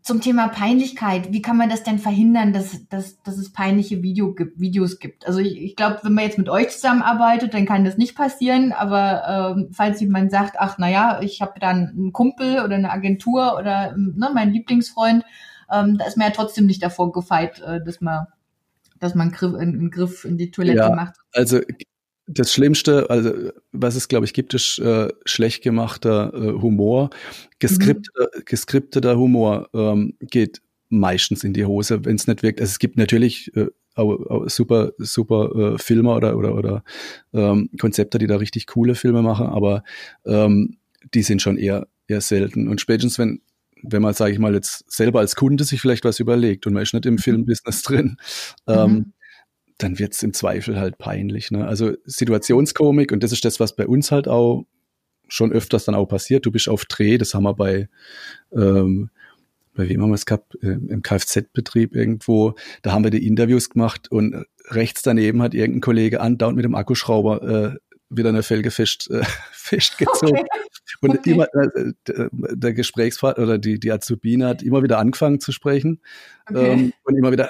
zum 0.01 0.21
Thema 0.21 0.50
Peinlichkeit, 0.50 1.31
wie 1.31 1.41
kann 1.41 1.57
man 1.57 1.69
das 1.69 1.83
denn 1.83 1.97
verhindern, 1.97 2.53
dass, 2.53 2.88
dass, 2.89 3.21
dass 3.24 3.38
es 3.38 3.51
peinliche 3.51 4.03
Video 4.03 4.33
gibt, 4.33 4.59
Videos 4.59 5.00
gibt? 5.00 5.25
Also 5.25 5.39
ich, 5.39 5.59
ich 5.59 5.75
glaube, 5.75 6.00
wenn 6.03 6.13
man 6.13 6.25
jetzt 6.25 6.38
mit 6.38 6.50
euch 6.50 6.69
zusammenarbeitet, 6.69 7.53
dann 7.53 7.65
kann 7.65 7.85
das 7.85 7.97
nicht 7.97 8.15
passieren, 8.15 8.71
aber 8.71 9.55
ähm, 9.57 9.69
falls 9.71 10.01
jemand 10.01 10.31
sagt, 10.31 10.57
ach 10.59 10.77
naja, 10.77 11.19
ich 11.21 11.41
habe 11.41 11.59
dann 11.59 11.89
einen 11.89 12.13
Kumpel 12.13 12.63
oder 12.63 12.75
eine 12.75 12.91
Agentur 12.91 13.57
oder 13.57 13.95
ne, 13.97 14.29
mein 14.33 14.51
Lieblingsfreund, 14.51 15.24
ähm, 15.71 15.97
da 15.97 16.05
ist 16.05 16.17
man 16.17 16.27
ja 16.27 16.33
trotzdem 16.33 16.65
nicht 16.65 16.83
davor 16.83 17.12
gefeit, 17.12 17.62
äh, 17.62 17.83
dass 17.83 18.01
man 18.01 18.27
dass 19.00 19.16
man 19.16 19.34
einen 19.34 19.92
Griff 19.92 20.25
in 20.25 20.38
die 20.38 20.52
Toilette 20.52 20.78
ja, 20.80 20.96
macht. 20.96 21.16
Also 21.32 21.60
das 22.28 22.54
Schlimmste, 22.54 23.10
also 23.10 23.52
was 23.72 23.96
es 23.96 24.08
glaube 24.08 24.25
ich 24.25 24.34
gibt, 24.34 24.54
ist 24.54 24.80
äh, 24.80 25.10
schlecht 25.25 25.64
gemachter 25.64 26.34
äh, 26.34 26.52
Humor. 26.54 27.10
Geskripteter, 27.60 28.30
mhm. 28.36 28.42
geskripteter 28.46 29.18
Humor 29.18 29.70
ähm, 29.74 30.16
geht 30.20 30.62
meistens 30.90 31.44
in 31.44 31.54
die 31.54 31.66
Hose, 31.66 32.04
wenn 32.06 32.16
es 32.16 32.28
nicht 32.28 32.44
wirkt. 32.44 32.60
Also 32.60 32.72
es 32.72 32.80
gibt 32.80 32.98
natürlich 32.98 33.56
äh, 33.56 33.68
auch, 33.96 34.12
auch 34.30 34.50
super 34.50 34.92
super 34.98 35.75
äh, 35.75 35.78
Filmer 35.78 36.16
oder 36.16 36.38
oder 36.38 36.56
oder 36.56 36.84
ähm, 37.34 37.70
Konzepte, 37.80 38.18
die 38.18 38.28
da 38.28 38.38
richtig 38.38 38.68
coole 38.68 38.96
Filme 38.96 39.22
machen, 39.22 39.48
aber 39.48 39.84
ähm, 40.25 40.77
die 41.14 41.22
sind 41.22 41.42
schon 41.42 41.58
eher 41.58 41.88
eher 42.08 42.22
selten. 42.22 42.68
Und 42.68 42.81
spätestens 42.81 43.20
wenn 43.20 43.42
wenn 43.89 44.01
man, 44.01 44.13
sage 44.13 44.33
ich 44.33 44.39
mal, 44.39 44.53
jetzt 44.53 44.91
selber 44.91 45.19
als 45.19 45.35
Kunde 45.35 45.63
sich 45.63 45.81
vielleicht 45.81 46.05
was 46.05 46.19
überlegt 46.19 46.67
und 46.67 46.74
man 46.74 46.83
ist 46.83 46.93
nicht 46.93 47.05
im 47.05 47.15
mhm. 47.15 47.19
Filmbusiness 47.19 47.81
drin, 47.83 48.17
ähm, 48.67 48.91
mhm. 48.91 49.13
dann 49.77 50.00
wird 50.00 50.13
es 50.13 50.24
im 50.24 50.33
Zweifel 50.33 50.79
halt 50.79 50.98
peinlich. 50.98 51.51
Ne? 51.51 51.67
Also 51.67 51.93
Situationskomik, 52.05 53.11
und 53.11 53.24
das 53.24 53.31
ist 53.31 53.45
das, 53.45 53.59
was 53.59 53.75
bei 53.75 53.87
uns 53.87 54.11
halt 54.11 54.27
auch 54.27 54.65
schon 55.27 55.51
öfters 55.51 55.85
dann 55.85 55.95
auch 55.95 56.05
passiert. 56.05 56.45
Du 56.45 56.51
bist 56.51 56.69
auf 56.69 56.85
Dreh, 56.85 57.17
das 57.17 57.33
haben 57.33 57.43
wir 57.43 57.55
bei, 57.55 57.89
ähm, 58.51 59.09
bei 59.74 59.89
wem 59.89 60.01
haben 60.01 60.09
wir 60.09 60.15
es 60.15 60.25
gehabt? 60.25 60.55
Äh, 60.61 60.77
Im 60.87 61.01
Kfz-Betrieb 61.01 61.95
irgendwo. 61.95 62.55
Da 62.81 62.91
haben 62.91 63.03
wir 63.03 63.11
die 63.11 63.25
Interviews 63.25 63.69
gemacht 63.69 64.11
und 64.11 64.45
rechts 64.69 65.01
daneben 65.01 65.41
hat 65.41 65.53
irgendein 65.53 65.81
Kollege 65.81 66.21
andauernd 66.21 66.55
mit 66.55 66.65
dem 66.65 66.75
Akkuschrauber 66.75 67.74
äh, 67.74 67.95
wieder 68.18 68.30
eine 68.30 68.44
Felge 68.44 68.72
fest, 68.72 69.10
äh, 69.12 69.24
festgezogen. 69.51 70.40
Okay. 70.40 70.48
Und 71.01 71.20
okay. 71.20 71.32
immer, 71.32 71.48
äh, 71.54 71.94
der 72.32 72.74
Gesprächspartner 72.74 73.44
oder 73.44 73.58
die, 73.58 73.80
die 73.80 73.92
Azubine 73.92 74.48
hat 74.48 74.64
immer 74.64 74.84
wieder 74.84 74.98
angefangen 74.98 75.40
zu 75.40 75.51
sprechen. 75.51 76.01
Okay. 76.50 76.74
Ähm, 76.74 76.94
und 77.04 77.18
immer 77.18 77.32
wieder, 77.32 77.50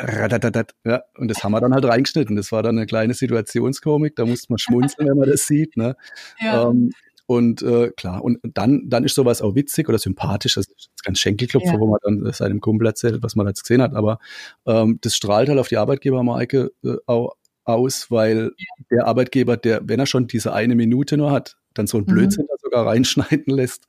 ja, 0.86 1.04
und 1.18 1.30
das 1.30 1.44
haben 1.44 1.52
wir 1.52 1.62
dann 1.62 1.74
halt 1.74 1.86
reingeschnitten. 1.86 2.36
Das 2.36 2.52
war 2.52 2.64
dann 2.64 2.78
eine 2.78 2.86
kleine 2.86 3.14
Situationskomik, 3.14 4.16
da 4.16 4.26
musste 4.26 4.52
man 4.52 4.58
schmunzeln, 4.58 5.10
wenn 5.10 5.18
man 5.18 5.30
das 5.30 5.46
sieht. 5.48 5.78
Ne? 5.78 5.96
Ja. 6.40 6.70
Ähm, 6.70 6.92
und 7.28 7.64
äh, 7.64 7.92
klar, 7.98 8.24
und 8.24 8.40
dann, 8.44 8.84
dann 8.88 9.04
ist 9.04 9.16
sowas 9.16 9.42
auch 9.42 9.56
witzig 9.56 9.90
oder 9.90 9.98
sympathisch. 9.98 10.56
Das 10.56 10.68
ist 10.68 11.04
ganz 11.04 11.20
Schenkelklopfer, 11.20 11.74
ja. 11.74 11.80
wo 11.80 11.88
man 11.88 12.00
dann 12.04 12.32
seinem 12.34 12.62
Kumpel 12.62 12.86
erzählt, 12.86 13.24
was 13.24 13.36
man 13.36 13.48
jetzt 13.48 13.64
gesehen 13.64 13.82
hat. 13.82 13.96
Aber 13.96 14.20
ähm, 14.68 15.00
das 15.02 15.16
strahlt 15.16 15.50
halt 15.50 15.58
auf 15.58 15.68
die 15.68 15.78
Arbeitgebermarke 15.78 16.72
äh, 16.84 16.96
auch 17.08 17.36
aus, 17.66 18.10
weil 18.10 18.52
der 18.92 19.08
Arbeitgeber, 19.08 19.58
der, 19.58 19.82
wenn 19.88 20.00
er 20.00 20.06
schon 20.06 20.28
diese 20.28 20.54
eine 20.54 20.76
Minute 20.76 21.18
nur 21.18 21.32
hat, 21.32 21.58
dann 21.74 21.88
so 21.88 21.98
ein 21.98 22.02
mhm. 22.02 22.14
Blödsinn 22.14 22.44
mhm. 22.44 22.48
da 22.50 22.56
sogar 22.62 22.88
reinschneiden 22.88 23.54
lässt, 23.54 23.86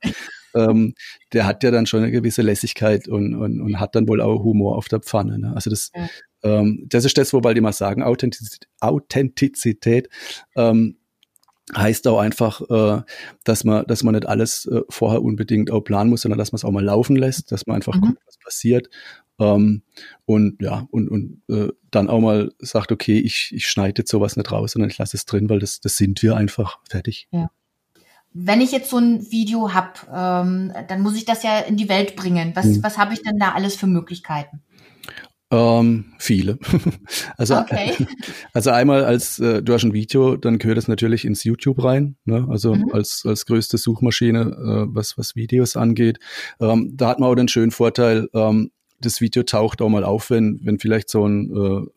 ähm, 0.53 0.93
der 1.33 1.45
hat 1.45 1.63
ja 1.63 1.71
dann 1.71 1.85
schon 1.85 2.03
eine 2.03 2.11
gewisse 2.11 2.41
Lässigkeit 2.41 3.07
und, 3.07 3.35
und, 3.35 3.61
und 3.61 3.79
hat 3.79 3.95
dann 3.95 4.07
wohl 4.07 4.21
auch 4.21 4.43
Humor 4.43 4.77
auf 4.77 4.87
der 4.87 4.99
Pfanne. 4.99 5.39
Ne? 5.39 5.53
Also 5.53 5.69
das, 5.69 5.91
ja. 5.95 6.09
ähm, 6.43 6.85
das 6.87 7.05
ist 7.05 7.17
das, 7.17 7.33
wobei 7.33 7.53
die 7.53 7.61
mal 7.61 7.73
sagen, 7.73 8.03
Authentizität, 8.03 8.67
Authentizität 8.79 10.09
ähm, 10.55 10.97
heißt 11.75 12.07
auch 12.07 12.19
einfach, 12.19 12.61
äh, 12.69 13.01
dass 13.43 13.63
man, 13.63 13.85
dass 13.87 14.03
man 14.03 14.15
nicht 14.15 14.27
alles 14.27 14.65
äh, 14.67 14.81
vorher 14.89 15.21
unbedingt 15.21 15.71
auch 15.71 15.81
planen 15.81 16.09
muss, 16.09 16.21
sondern 16.21 16.37
dass 16.37 16.51
man 16.51 16.57
es 16.57 16.65
auch 16.65 16.71
mal 16.71 16.83
laufen 16.83 17.15
lässt, 17.15 17.51
dass 17.51 17.67
man 17.67 17.75
einfach 17.75 17.95
mhm. 17.95 18.01
guckt, 18.01 18.21
was 18.25 18.37
passiert 18.37 18.89
ähm, 19.39 19.83
und 20.25 20.61
ja, 20.61 20.87
und, 20.91 21.09
und 21.09 21.41
äh, 21.49 21.71
dann 21.91 22.09
auch 22.09 22.19
mal 22.19 22.51
sagt, 22.59 22.91
okay, 22.91 23.19
ich, 23.19 23.51
ich 23.53 23.67
schneide 23.67 24.01
jetzt 24.01 24.11
sowas 24.11 24.35
nicht 24.35 24.51
raus, 24.51 24.71
sondern 24.71 24.89
ich 24.89 24.97
lasse 24.97 25.15
es 25.15 25.25
drin, 25.25 25.49
weil 25.49 25.59
das, 25.59 25.79
das 25.79 25.97
sind 25.97 26.21
wir 26.23 26.35
einfach 26.35 26.79
fertig. 26.89 27.27
Ja. 27.31 27.51
Wenn 28.33 28.61
ich 28.61 28.71
jetzt 28.71 28.89
so 28.89 28.97
ein 28.97 29.31
Video 29.31 29.73
habe, 29.73 29.93
ähm, 30.13 30.73
dann 30.87 31.01
muss 31.01 31.15
ich 31.15 31.25
das 31.25 31.43
ja 31.43 31.59
in 31.59 31.77
die 31.77 31.89
Welt 31.89 32.15
bringen. 32.15 32.51
Was, 32.55 32.65
hm. 32.65 32.83
was 32.83 32.97
habe 32.97 33.13
ich 33.13 33.21
denn 33.21 33.39
da 33.39 33.53
alles 33.53 33.75
für 33.75 33.87
Möglichkeiten? 33.87 34.61
Ähm, 35.49 36.13
viele. 36.19 36.59
also, 37.37 37.55
okay. 37.55 37.93
also 38.53 38.71
einmal 38.71 39.05
als 39.05 39.39
äh, 39.39 39.63
du 39.63 39.73
hast 39.73 39.83
ein 39.83 39.93
Video, 39.93 40.35
dann 40.35 40.57
gehört 40.57 40.77
es 40.77 40.89
natürlich 40.89 41.23
ins 41.23 41.45
YouTube 41.45 41.81
rein, 41.83 42.17
ne? 42.25 42.45
also 42.49 42.75
mhm. 42.75 42.91
als, 42.91 43.23
als 43.25 43.45
größte 43.45 43.77
Suchmaschine, 43.77 44.41
äh, 44.41 44.93
was, 44.93 45.17
was 45.17 45.35
Videos 45.35 45.77
angeht. 45.77 46.19
Ähm, 46.59 46.91
da 46.95 47.07
hat 47.07 47.19
man 47.19 47.29
auch 47.29 47.35
den 47.35 47.47
schönen 47.47 47.71
Vorteil, 47.71 48.27
ähm, 48.33 48.71
das 48.99 49.21
Video 49.21 49.43
taucht 49.43 49.81
auch 49.81 49.89
mal 49.89 50.03
auf, 50.03 50.29
wenn, 50.31 50.59
wenn 50.63 50.79
vielleicht 50.79 51.09
so 51.09 51.25
ein, 51.25 51.55
äh, 51.55 51.87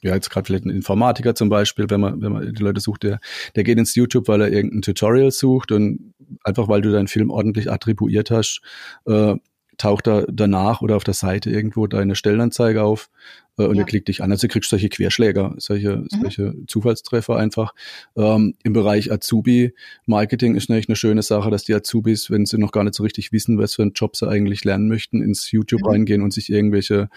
ja, 0.00 0.14
jetzt 0.14 0.30
gerade 0.30 0.46
vielleicht 0.46 0.64
ein 0.64 0.70
Informatiker 0.70 1.34
zum 1.34 1.48
Beispiel, 1.48 1.90
wenn 1.90 2.00
man, 2.00 2.20
wenn 2.20 2.32
man 2.32 2.52
die 2.52 2.62
Leute 2.62 2.80
sucht, 2.80 3.02
der, 3.02 3.20
der 3.54 3.64
geht 3.64 3.78
ins 3.78 3.94
YouTube, 3.94 4.28
weil 4.28 4.40
er 4.40 4.52
irgendein 4.52 4.82
Tutorial 4.82 5.30
sucht 5.30 5.70
und 5.72 6.14
einfach 6.44 6.68
weil 6.68 6.82
du 6.82 6.90
deinen 6.90 7.08
Film 7.08 7.30
ordentlich 7.30 7.70
attribuiert 7.70 8.30
hast, 8.30 8.60
äh, 9.06 9.34
taucht 9.78 10.06
da 10.06 10.24
danach 10.28 10.82
oder 10.82 10.96
auf 10.96 11.04
der 11.04 11.14
Seite 11.14 11.50
irgendwo 11.50 11.86
deine 11.86 12.14
Stellenanzeige 12.14 12.82
auf 12.82 13.10
äh, 13.58 13.64
und 13.64 13.76
ja. 13.76 13.82
er 13.82 13.86
klickt 13.86 14.08
dich 14.08 14.22
an. 14.22 14.30
Also 14.30 14.46
du 14.46 14.52
kriegst 14.52 14.70
solche 14.70 14.88
Querschläger, 14.88 15.54
solche, 15.58 15.96
mhm. 15.96 16.08
solche 16.10 16.54
Zufallstreffer 16.66 17.36
einfach. 17.36 17.74
Ähm, 18.16 18.54
Im 18.62 18.72
Bereich 18.72 19.12
Azubi-Marketing 19.12 20.54
ist 20.54 20.68
natürlich 20.68 20.88
eine 20.88 20.96
schöne 20.96 21.22
Sache, 21.22 21.50
dass 21.50 21.64
die 21.64 21.74
Azubis, 21.74 22.30
wenn 22.30 22.46
sie 22.46 22.58
noch 22.58 22.72
gar 22.72 22.84
nicht 22.84 22.94
so 22.94 23.02
richtig 23.02 23.32
wissen, 23.32 23.58
was 23.58 23.74
für 23.74 23.82
einen 23.82 23.92
Job 23.92 24.16
sie 24.16 24.28
eigentlich 24.28 24.64
lernen 24.64 24.88
möchten, 24.88 25.22
ins 25.22 25.50
YouTube 25.50 25.82
mhm. 25.82 25.88
reingehen 25.88 26.22
und 26.22 26.32
sich 26.32 26.50
irgendwelche 26.50 27.08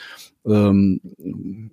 ähm, 0.45 0.99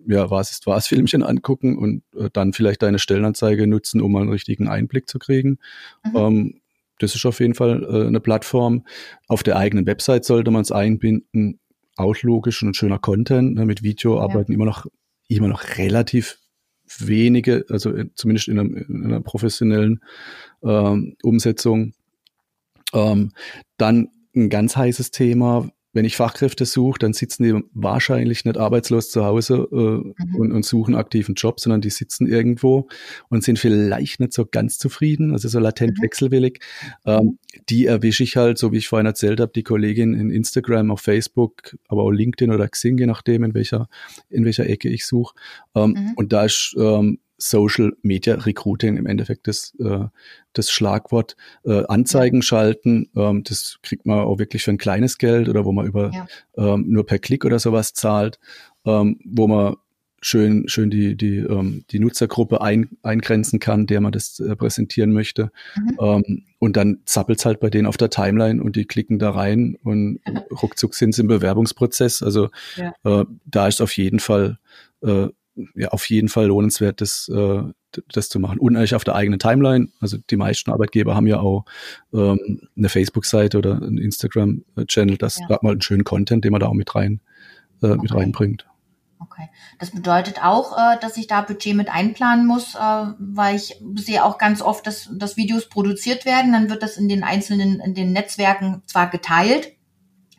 ja, 0.07 0.31
was 0.31 0.51
ist 0.51 0.67
was 0.67 0.89
Filmchen 0.89 1.23
angucken 1.23 1.79
und 1.79 2.03
äh, 2.15 2.29
dann 2.33 2.53
vielleicht 2.53 2.83
deine 2.83 2.99
Stellenanzeige 2.99 3.67
nutzen, 3.67 4.03
um 4.03 4.13
mal 4.13 4.21
einen 4.21 4.31
richtigen 4.31 4.69
Einblick 4.69 5.09
zu 5.09 5.19
kriegen. 5.19 5.59
Mhm. 6.05 6.17
Ähm, 6.17 6.61
das 6.99 7.15
ist 7.15 7.25
auf 7.27 7.41
jeden 7.41 7.55
Fall 7.55 7.85
äh, 7.85 8.07
eine 8.07 8.21
Plattform. 8.21 8.87
Auf 9.27 9.43
der 9.43 9.57
eigenen 9.57 9.87
Website 9.87 10.25
sollte 10.25 10.51
man 10.51 10.63
es 10.63 10.73
einbinden. 10.73 11.61
Auch 11.97 12.17
logisch 12.23 12.63
und 12.63 12.77
schöner 12.77 12.99
Content. 12.99 13.55
Ne? 13.55 13.67
Mit 13.67 13.83
Video 13.83 14.17
ja. 14.17 14.23
arbeiten 14.23 14.53
immer 14.53 14.65
noch, 14.65 14.87
immer 15.29 15.49
noch 15.49 15.79
relativ 15.79 16.39
wenige, 16.99 17.65
also 17.69 17.95
äh, 17.95 18.07
zumindest 18.15 18.49
in 18.49 18.59
einer, 18.59 18.77
in 18.77 19.05
einer 19.05 19.21
professionellen 19.21 20.01
ähm, 20.63 21.17
Umsetzung. 21.23 21.93
Ähm, 22.93 23.33
dann 23.77 24.09
ein 24.35 24.49
ganz 24.49 24.77
heißes 24.77 25.11
Thema, 25.11 25.69
wenn 25.99 26.05
ich 26.05 26.15
Fachkräfte 26.15 26.65
suche, 26.65 27.01
dann 27.01 27.13
sitzen 27.13 27.43
die 27.43 27.61
wahrscheinlich 27.75 28.45
nicht 28.45 28.57
arbeitslos 28.57 29.11
zu 29.11 29.25
Hause 29.25 29.67
äh, 29.73 29.75
mhm. 29.75 30.15
und, 30.37 30.53
und, 30.53 30.65
suchen 30.65 30.95
aktiven 30.95 31.35
Job, 31.35 31.59
sondern 31.59 31.81
die 31.81 31.91
sitzen 31.91 32.29
irgendwo 32.29 32.87
und 33.31 33.43
sind 33.43 33.59
vielleicht 33.59 34.21
nicht 34.21 34.33
so 34.33 34.47
ganz 34.47 34.79
zufrieden, 34.79 35.33
also 35.33 35.49
so 35.49 35.59
latent 35.59 35.99
mhm. 35.99 36.03
wechselwillig. 36.05 36.61
Ähm, 37.05 37.41
die 37.69 37.87
erwische 37.87 38.23
ich 38.23 38.37
halt, 38.37 38.59
so 38.59 38.71
wie 38.71 38.77
ich 38.77 38.87
vorhin 38.87 39.07
erzählt 39.07 39.41
habe, 39.41 39.51
die 39.53 39.65
Kollegin 39.65 40.15
in 40.15 40.31
Instagram, 40.31 40.93
auf 40.93 41.01
Facebook, 41.01 41.77
aber 41.89 42.05
auch 42.05 42.13
LinkedIn 42.13 42.55
oder 42.55 42.69
Xing, 42.69 42.97
je 42.97 43.07
nachdem, 43.07 43.43
in 43.43 43.55
welcher, 43.55 43.89
in 44.31 44.45
welcher 44.45 44.69
Ecke 44.69 44.89
ich 44.89 45.05
suche. 45.05 45.35
Ähm, 45.75 45.97
mhm. 45.99 46.13
Und 46.15 46.33
da 46.33 46.45
ist 46.45 46.77
ähm, 46.79 47.19
Social 47.39 47.93
Media 48.03 48.35
Recruiting 48.35 48.97
im 48.97 49.07
Endeffekt 49.07 49.47
das, 49.47 49.75
äh, 49.81 50.07
das 50.53 50.71
Schlagwort. 50.71 51.37
Äh, 51.65 51.85
Anzeigen 51.87 52.43
schalten, 52.43 53.09
ähm, 53.17 53.45
das 53.45 53.79
kriegt 53.83 54.07
man 54.07 54.19
auch 54.21 54.39
wirklich 54.39 54.65
für 54.65 54.73
ein 54.73 54.79
kleines 54.79 55.19
Geld 55.19 55.49
oder 55.49 55.65
wo 55.65 55.73
man 55.73 55.87
über 55.87 56.11
ja. 56.13 56.27
ähm, 56.57 56.85
nur 56.89 57.07
per 57.07 57.19
Klick 57.19 57.45
oder 57.45 57.59
sowas 57.59 57.95
zahlt, 57.95 58.39
ähm, 58.85 59.21
wo 59.25 59.47
man 59.47 59.77
schön, 60.21 60.69
schön 60.69 60.91
die, 60.91 61.17
die, 61.17 61.39
ähm, 61.39 61.85
die 61.91 62.01
Nutzergruppe 62.01 62.61
ein, 62.61 62.91
eingrenzen 63.03 63.61
kann, 63.61 63.87
der 63.87 64.01
man 64.01 64.13
das 64.13 64.41
äh, 64.41 64.57
präsentieren 64.57 65.13
möchte. 65.13 65.51
Mhm. 65.77 65.99
Ähm, 66.01 66.45
und 66.59 66.77
dann 66.77 66.99
zappelt's 67.05 67.45
halt 67.45 67.61
bei 67.61 67.71
denen 67.71 67.87
auf 67.87 67.97
der 67.97 68.11
Timeline 68.11 68.63
und 68.63 68.75
die 68.75 68.85
klicken 68.85 69.19
da 69.19 69.31
rein 69.31 69.77
und 69.85 70.21
ruckzuck 70.63 70.95
sind 70.95 71.15
sie 71.15 71.23
im 71.23 71.29
Bewerbungsprozess. 71.29 72.23
Also 72.23 72.49
ja. 72.77 72.95
äh, 73.05 73.25
da 73.45 73.69
ist 73.69 73.81
auf 73.81 73.97
jeden 73.97 74.19
Fall 74.19 74.59
äh, 75.03 75.29
ja 75.75 75.89
auf 75.89 76.09
jeden 76.09 76.29
Fall 76.29 76.47
lohnenswert, 76.47 77.01
das, 77.01 77.29
äh, 77.29 77.63
das 78.13 78.29
zu 78.29 78.39
machen. 78.41 78.59
Und 78.59 78.77
eigentlich 78.77 78.95
auf 78.95 79.05
der 79.05 79.15
eigenen 79.15 79.39
Timeline. 79.39 79.89
Also 80.01 80.19
die 80.31 80.37
meisten 80.37 80.71
Arbeitgeber 80.71 81.15
haben 81.15 81.27
ja 81.27 81.41
auch 81.41 81.65
ähm, 82.13 82.69
eine 82.77 82.89
Facebook-Seite 82.89 83.59
oder 83.59 83.77
einen 83.77 83.99
Instagram-Channel. 83.99 85.17
Das 85.19 85.39
ja. 85.39 85.49
hat 85.49 85.63
mal 85.63 85.73
einen 85.73 85.83
schönen 85.83 86.05
Content, 86.05 86.45
den 86.45 86.53
man 86.53 86.61
da 86.61 86.67
auch 86.67 86.75
mit 86.75 86.95
rein 86.95 87.21
äh, 87.83 87.87
okay. 87.87 87.99
mit 88.03 88.15
reinbringt. 88.15 88.67
Okay. 89.21 89.49
Das 89.81 89.91
bedeutet 89.91 90.45
auch, 90.45 90.77
äh, 90.79 90.99
dass 91.01 91.17
ich 91.17 91.27
da 91.27 91.41
Budget 91.41 91.75
mit 91.75 91.89
einplanen 91.89 92.47
muss, 92.47 92.75
äh, 92.75 92.79
weil 93.19 93.57
ich 93.57 93.81
sehe 93.97 94.25
auch 94.25 94.39
ganz 94.39 94.63
oft, 94.63 94.87
dass, 94.87 95.11
dass 95.13 95.37
Videos 95.37 95.69
produziert 95.69 96.25
werden. 96.25 96.53
Dann 96.53 96.71
wird 96.71 96.83
das 96.83 96.97
in 96.97 97.09
den 97.09 97.25
einzelnen, 97.25 97.81
in 97.81 97.95
den 97.95 98.13
Netzwerken 98.13 98.83
zwar 98.87 99.11
geteilt, 99.11 99.73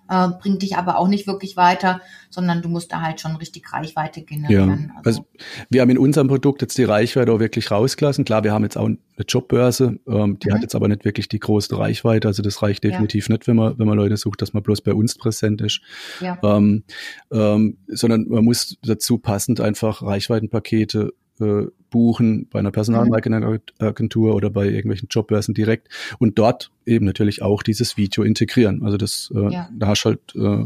äh, 0.10 0.28
bringt 0.39 0.62
dich 0.62 0.76
aber 0.76 0.98
auch 0.98 1.08
nicht 1.08 1.28
wirklich 1.28 1.56
weiter, 1.56 2.02
sondern 2.30 2.62
du 2.62 2.69
musst 2.69 2.91
da 2.91 3.02
halt 3.02 3.22
schon 3.22 3.36
richtig 3.36 3.72
Reichweite 3.72 4.22
generieren. 4.24 4.91
Ja, 4.93 5.02
also, 5.04 5.22
also 5.22 5.26
wir 5.69 5.82
haben 5.82 5.89
in 5.89 5.98
unserem 5.98 6.28
Produkt 6.28 6.62
jetzt 6.62 6.78
die 6.78 6.84
Reichweite 6.84 7.32
auch 7.32 7.39
wirklich 7.39 7.72
rausgelassen. 7.72 8.26
Klar, 8.26 8.43
wir 8.43 8.52
haben 8.52 8.63
jetzt 8.63 8.78
auch 8.78 8.86
eine 8.86 8.98
Jobbörse, 9.28 10.00
ähm, 10.08 10.39
die 10.39 10.50
mhm. 10.50 10.54
hat 10.54 10.62
jetzt 10.62 10.76
aber 10.76 10.88
nicht 10.88 11.06
wirklich 11.06 11.30
die 11.30 11.39
große 11.39 11.78
Reichweite. 11.78 12.28
Also 12.28 12.41
das 12.41 12.62
reicht 12.62 12.84
definitiv 12.84 13.30
ja. 13.30 13.36
nicht, 13.36 13.48
wenn 13.48 13.56
man, 13.56 13.78
wenn 13.78 13.88
man 13.88 13.98
Leute 13.98 14.17
sucht, 14.17 14.41
dass 14.41 14.54
man 14.54 14.63
bloß 14.63 14.82
bei 14.82 14.93
uns 14.93 15.15
präsent 15.15 15.62
ist. 15.62 15.82
Ja. 16.19 16.39
Ähm, 16.43 16.84
ähm, 17.32 17.78
sondern 17.88 18.28
man 18.28 18.43
muss 18.43 18.78
dazu 18.82 19.19
passend 19.19 19.62
einfach 19.62 20.02
Reichweitenpakete 20.02 21.13
äh, 21.39 21.67
buchen 21.89 22.47
bei 22.49 22.60
einer 22.60 22.71
Personalmarketingagentur 22.71 24.36
oder 24.36 24.49
bei 24.49 24.65
irgendwelchen 24.65 25.08
Jobbörsen 25.10 25.54
direkt 25.54 25.89
und 26.19 26.38
dort 26.38 26.71
eben 26.86 27.06
natürlich 27.06 27.41
auch 27.41 27.63
dieses 27.63 27.97
Video 27.97 28.23
integrieren. 28.23 28.84
Also 28.84 28.97
das, 28.97 29.32
äh, 29.36 29.54
ja. 29.54 29.69
da 29.78 29.88
hast 29.88 30.06
halt, 30.06 30.19
äh, 30.36 30.65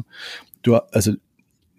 du, 0.63 0.75
also 0.91 1.13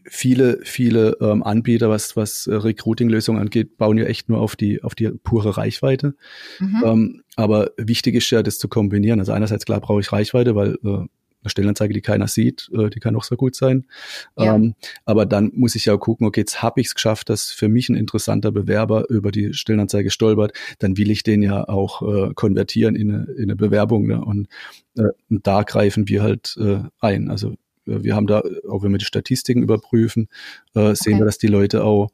viele, 0.06 0.60
viele 0.62 1.16
ähm, 1.20 1.42
Anbieter, 1.42 1.88
was, 1.88 2.16
was 2.16 2.46
äh, 2.46 2.54
Recruiting-Lösungen 2.54 3.40
angeht, 3.40 3.76
bauen 3.78 3.98
ja 3.98 4.04
echt 4.04 4.28
nur 4.28 4.40
auf 4.40 4.56
die, 4.56 4.82
auf 4.82 4.94
die 4.94 5.08
pure 5.10 5.56
Reichweite. 5.56 6.14
Mhm. 6.60 6.82
Ähm, 6.84 7.22
aber 7.36 7.70
wichtig 7.76 8.14
ist 8.14 8.30
ja, 8.30 8.42
das 8.42 8.58
zu 8.58 8.68
kombinieren. 8.68 9.18
Also 9.18 9.32
einerseits 9.32 9.64
klar 9.64 9.80
brauche 9.80 10.00
ich 10.00 10.12
Reichweite, 10.12 10.54
weil 10.54 10.78
äh, 10.84 11.06
eine 11.44 11.50
Stellenanzeige, 11.50 11.94
die 11.94 12.00
keiner 12.00 12.26
sieht, 12.26 12.70
äh, 12.74 12.90
die 12.90 13.00
kann 13.00 13.14
auch 13.16 13.24
sehr 13.24 13.36
gut 13.36 13.54
sein. 13.54 13.86
Ja. 14.38 14.54
Ähm, 14.54 14.74
aber 15.04 15.26
dann 15.26 15.52
muss 15.54 15.74
ich 15.74 15.84
ja 15.84 15.96
gucken, 15.96 16.26
okay, 16.26 16.40
jetzt 16.40 16.62
habe 16.62 16.80
ich 16.80 16.88
es 16.88 16.94
geschafft, 16.94 17.28
dass 17.28 17.50
für 17.50 17.68
mich 17.68 17.88
ein 17.88 17.94
interessanter 17.94 18.50
Bewerber 18.50 19.08
über 19.10 19.30
die 19.30 19.54
Stellenanzeige 19.54 20.10
stolpert, 20.10 20.52
dann 20.78 20.96
will 20.96 21.10
ich 21.10 21.22
den 21.22 21.42
ja 21.42 21.68
auch 21.68 22.02
äh, 22.02 22.34
konvertieren 22.34 22.96
in 22.96 23.12
eine, 23.12 23.24
in 23.32 23.44
eine 23.44 23.56
Bewerbung. 23.56 24.06
Ne? 24.06 24.24
Und, 24.24 24.48
äh, 24.96 25.08
und 25.30 25.46
da 25.46 25.62
greifen 25.62 26.08
wir 26.08 26.22
halt 26.22 26.56
äh, 26.58 26.80
ein. 27.00 27.30
Also 27.30 27.52
äh, 27.86 28.02
wir 28.02 28.16
haben 28.16 28.26
da, 28.26 28.42
auch 28.68 28.82
wenn 28.82 28.92
wir 28.92 28.98
die 28.98 29.04
Statistiken 29.04 29.62
überprüfen, 29.62 30.28
äh, 30.74 30.94
sehen 30.94 31.14
okay. 31.14 31.20
wir, 31.20 31.24
dass 31.26 31.38
die 31.38 31.48
Leute 31.48 31.84
auch 31.84 32.10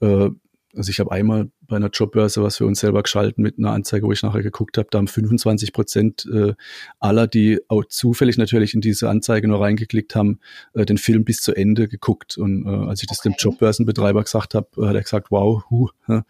äh, 0.00 0.30
also 0.76 0.90
ich 0.90 1.00
habe 1.00 1.12
einmal 1.12 1.50
bei 1.66 1.76
einer 1.76 1.90
Jobbörse 1.90 2.42
was 2.42 2.58
für 2.58 2.66
uns 2.66 2.80
selber 2.80 3.02
geschalten 3.02 3.42
mit 3.42 3.58
einer 3.58 3.72
Anzeige, 3.72 4.06
wo 4.06 4.12
ich 4.12 4.22
nachher 4.22 4.42
geguckt 4.42 4.78
habe, 4.78 4.88
da 4.90 4.98
haben 4.98 5.08
25 5.08 5.72
Prozent 5.72 6.28
äh, 6.32 6.54
aller, 6.98 7.26
die 7.26 7.60
auch 7.68 7.84
zufällig 7.84 8.38
natürlich 8.38 8.74
in 8.74 8.80
diese 8.80 9.08
Anzeige 9.08 9.48
nur 9.48 9.60
reingeklickt 9.60 10.14
haben, 10.14 10.40
äh, 10.74 10.84
den 10.84 10.98
Film 10.98 11.24
bis 11.24 11.40
zu 11.40 11.54
Ende 11.54 11.88
geguckt. 11.88 12.36
Und 12.36 12.66
äh, 12.66 12.68
als 12.68 13.02
ich 13.02 13.08
das 13.08 13.20
okay. 13.20 13.30
dem 13.30 13.36
Jobbörsenbetreiber 13.38 14.22
gesagt 14.22 14.54
habe, 14.54 14.68
äh, 14.78 14.86
hat 14.86 14.94
er 14.94 15.02
gesagt, 15.02 15.30
wow, 15.30 15.64
huh, 15.70 15.88
äh, 16.08 16.22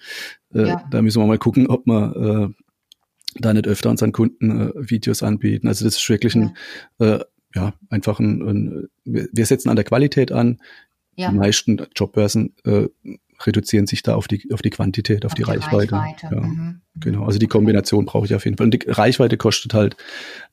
ja. 0.52 0.84
da 0.90 1.02
müssen 1.02 1.20
wir 1.20 1.26
mal 1.26 1.38
gucken, 1.38 1.66
ob 1.66 1.86
wir 1.86 2.52
äh, 2.54 2.62
da 3.40 3.52
nicht 3.52 3.66
öfter 3.66 3.90
unseren 3.90 4.12
Kunden 4.12 4.72
Videos 4.76 5.22
anbieten. 5.22 5.66
Also 5.66 5.84
das 5.84 5.96
ist 5.96 6.08
wirklich 6.08 6.36
ein, 6.36 6.56
ja, 7.00 7.24
ja 7.52 7.74
einfach 7.90 8.20
ein, 8.20 8.42
ein, 8.42 8.88
wir 9.04 9.46
setzen 9.46 9.70
an 9.70 9.76
der 9.76 9.84
Qualität 9.84 10.30
an. 10.30 10.60
Ja. 11.16 11.30
Die 11.30 11.36
meisten 11.36 11.80
Jobbörsen 11.96 12.54
äh, 12.64 12.88
reduzieren 13.40 13.86
sich 13.86 14.02
da 14.02 14.14
auf 14.14 14.28
die, 14.28 14.52
auf 14.52 14.62
die 14.62 14.70
Quantität, 14.70 15.24
auf, 15.24 15.32
auf 15.32 15.34
die, 15.34 15.42
die, 15.42 15.50
Reichweite. 15.50 15.94
Reichweite. 15.94 16.34
Ja, 16.34 16.40
mhm. 16.40 16.80
Genau, 16.96 17.24
also 17.24 17.38
die 17.38 17.46
Kombination 17.46 18.06
brauche 18.06 18.26
ich 18.26 18.34
auf 18.34 18.44
jeden 18.44 18.56
Fall. 18.56 18.66
Und 18.66 18.74
die 18.74 18.88
Reichweite 18.88 19.36
kostet 19.36 19.74
halt 19.74 19.96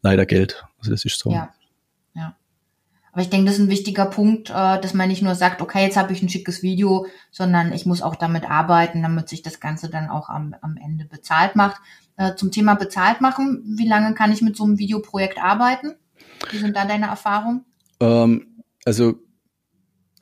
leider 0.01 0.25
Geld. 0.25 0.63
Also 0.79 0.91
das 0.91 1.05
ist 1.05 1.19
so. 1.19 1.31
Ja, 1.31 1.53
ja. 2.15 2.35
Aber 3.11 3.21
ich 3.21 3.29
denke, 3.29 3.45
das 3.45 3.55
ist 3.55 3.61
ein 3.61 3.69
wichtiger 3.69 4.05
Punkt, 4.05 4.49
äh, 4.49 4.53
dass 4.53 4.93
man 4.93 5.09
nicht 5.09 5.21
nur 5.21 5.35
sagt, 5.35 5.61
okay, 5.61 5.83
jetzt 5.83 5.97
habe 5.97 6.13
ich 6.13 6.21
ein 6.21 6.29
schickes 6.29 6.63
Video, 6.63 7.07
sondern 7.29 7.73
ich 7.73 7.85
muss 7.85 8.01
auch 8.01 8.15
damit 8.15 8.49
arbeiten, 8.49 9.01
damit 9.01 9.29
sich 9.29 9.41
das 9.41 9.59
Ganze 9.59 9.89
dann 9.89 10.09
auch 10.09 10.29
am, 10.29 10.55
am 10.61 10.77
Ende 10.77 11.05
bezahlt 11.05 11.55
macht. 11.55 11.81
Äh, 12.17 12.35
zum 12.35 12.51
Thema 12.51 12.75
bezahlt 12.75 13.21
machen, 13.21 13.63
wie 13.77 13.87
lange 13.87 14.13
kann 14.13 14.31
ich 14.31 14.41
mit 14.41 14.55
so 14.55 14.63
einem 14.63 14.77
Videoprojekt 14.77 15.39
arbeiten? 15.39 15.95
Wie 16.49 16.57
sind 16.57 16.75
da 16.75 16.85
deine 16.85 17.07
Erfahrungen? 17.07 17.65
Ähm, 17.99 18.63
also 18.85 19.15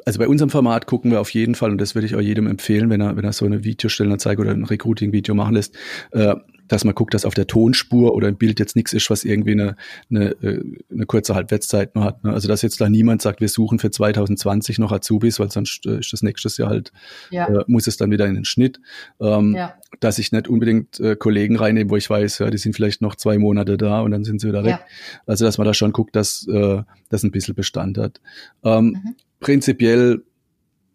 also 0.05 0.19
bei 0.19 0.27
unserem 0.27 0.49
Format 0.49 0.85
gucken 0.87 1.11
wir 1.11 1.21
auf 1.21 1.29
jeden 1.31 1.55
Fall, 1.55 1.71
und 1.71 1.79
das 1.79 1.95
würde 1.95 2.05
ich 2.05 2.15
auch 2.15 2.21
jedem 2.21 2.47
empfehlen, 2.47 2.89
wenn 2.89 3.01
er, 3.01 3.15
wenn 3.15 3.25
er 3.25 3.33
so 3.33 3.45
eine 3.45 3.63
Videostellenanzeige 3.63 4.41
oder 4.41 4.51
ein 4.51 4.65
Recruiting-Video 4.65 5.35
machen 5.35 5.55
lässt, 5.55 5.75
äh, 6.11 6.35
dass 6.69 6.85
man 6.85 6.95
guckt, 6.95 7.13
dass 7.13 7.25
auf 7.25 7.33
der 7.33 7.47
Tonspur 7.47 8.13
oder 8.13 8.29
im 8.29 8.37
Bild 8.37 8.59
jetzt 8.59 8.75
nichts 8.75 8.93
ist, 8.93 9.09
was 9.09 9.25
irgendwie 9.25 9.51
eine, 9.51 9.75
eine, 10.09 10.29
äh, 10.41 10.63
eine 10.91 11.05
kurze 11.05 11.35
Halbwertszeit 11.35 11.95
nur 11.95 12.05
hat. 12.05 12.23
Ne? 12.23 12.31
Also 12.31 12.47
dass 12.47 12.61
jetzt 12.61 12.79
da 12.79 12.89
niemand 12.89 13.21
sagt, 13.21 13.41
wir 13.41 13.49
suchen 13.49 13.79
für 13.79 13.91
2020 13.91 14.79
noch 14.79 14.91
Azubis, 14.91 15.39
weil 15.39 15.51
sonst 15.51 15.85
äh, 15.85 15.99
ist 15.99 16.13
das 16.13 16.21
nächstes 16.21 16.57
Jahr 16.57 16.69
halt, 16.69 16.93
ja. 17.31 17.47
äh, 17.47 17.63
muss 17.67 17.87
es 17.87 17.97
dann 17.97 18.11
wieder 18.11 18.27
in 18.27 18.35
den 18.35 18.45
Schnitt. 18.45 18.79
Ähm, 19.19 19.55
ja. 19.55 19.73
Dass 19.99 20.19
ich 20.19 20.31
nicht 20.31 20.47
unbedingt 20.47 20.99
äh, 20.99 21.15
Kollegen 21.15 21.57
reinnehme, 21.57 21.89
wo 21.89 21.97
ich 21.97 22.09
weiß, 22.09 22.37
ja, 22.39 22.49
die 22.51 22.59
sind 22.59 22.75
vielleicht 22.75 23.01
noch 23.01 23.15
zwei 23.15 23.39
Monate 23.39 23.75
da 23.75 24.01
und 24.01 24.11
dann 24.11 24.23
sind 24.23 24.39
sie 24.39 24.47
wieder 24.47 24.63
weg. 24.63 24.79
Ja. 24.79 24.85
Also 25.25 25.45
dass 25.45 25.57
man 25.57 25.65
da 25.65 25.73
schon 25.73 25.91
guckt, 25.91 26.15
dass 26.15 26.47
äh, 26.47 26.83
das 27.09 27.23
ein 27.23 27.31
bisschen 27.31 27.55
Bestand 27.55 27.97
hat. 27.97 28.21
Ähm, 28.63 28.99
mhm 29.03 29.15
prinzipiell 29.39 30.23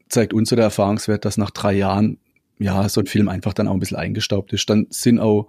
zeigt 0.08 0.32
unser 0.32 0.58
Erfahrungswert, 0.58 1.24
dass 1.24 1.36
nach 1.36 1.50
drei 1.50 1.72
Jahren 1.72 2.18
ja 2.58 2.88
so 2.88 3.00
ein 3.00 3.06
Film 3.06 3.28
einfach 3.28 3.52
dann 3.52 3.68
auch 3.68 3.74
ein 3.74 3.80
bisschen 3.80 3.96
eingestaubt 3.96 4.52
ist. 4.52 4.68
Dann 4.70 4.86
sind 4.90 5.18
auch 5.18 5.48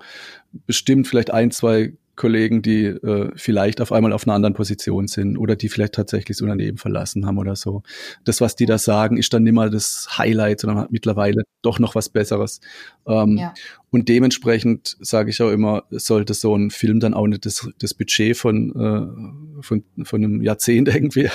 bestimmt 0.66 1.08
vielleicht 1.08 1.32
ein, 1.32 1.52
zwei 1.52 1.94
Kollegen, 2.16 2.62
die 2.62 2.86
äh, 2.86 3.32
vielleicht 3.36 3.82
auf 3.82 3.92
einmal 3.92 4.14
auf 4.14 4.26
einer 4.26 4.36
anderen 4.36 4.54
Position 4.54 5.08
sind 5.08 5.38
oder 5.38 5.56
die 5.56 5.70
vielleicht 5.70 5.94
tatsächlich 5.94 6.38
das 6.38 6.42
Unternehmen 6.42 6.78
verlassen 6.78 7.26
haben 7.26 7.38
oder 7.38 7.56
so. 7.56 7.84
Das, 8.24 8.42
was 8.42 8.56
die 8.56 8.66
da 8.66 8.78
sagen, 8.78 9.18
ist 9.18 9.34
dann 9.34 9.44
nicht 9.44 9.54
mal 9.54 9.70
das 9.70 10.18
Highlight, 10.18 10.62
sondern 10.62 10.80
hat 10.80 10.92
mittlerweile 10.92 11.44
doch 11.62 11.80
noch 11.80 11.96
was 11.96 12.10
Besseres. 12.10 12.62
Ähm, 13.08 13.38
ja. 13.38 13.54
Und 13.92 14.10
dementsprechend 14.10 14.98
sage 15.00 15.30
ich 15.30 15.42
auch 15.42 15.52
immer, 15.52 15.84
sollte 15.90 16.34
so 16.34 16.56
ein 16.56 16.70
Film 16.70 17.00
dann 17.00 17.14
auch 17.14 17.28
nicht 17.28 17.46
das, 17.46 17.68
das 17.80 17.94
Budget 17.94 18.36
von, 18.36 18.72
äh, 18.76 19.62
von, 19.62 19.84
von 20.04 20.24
einem 20.24 20.42
Jahrzehnt 20.42 20.88
irgendwie 20.94 21.30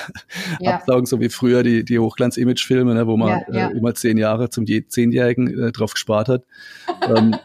ja. 0.59 0.75
absaugen, 0.75 1.05
so 1.05 1.19
wie 1.19 1.29
früher 1.29 1.63
die, 1.63 1.83
die 1.83 1.99
Hochglanz-Image-Filme, 1.99 2.93
ne, 2.93 3.07
wo 3.07 3.17
man 3.17 3.41
ja, 3.51 3.69
äh, 3.69 3.77
immer 3.77 3.93
zehn 3.93 4.17
Jahre 4.17 4.49
zum 4.49 4.65
Zehnjährigen 4.65 5.59
äh, 5.59 5.71
drauf 5.71 5.93
gespart 5.93 6.27
hat. 6.27 6.43
ähm, 7.15 7.35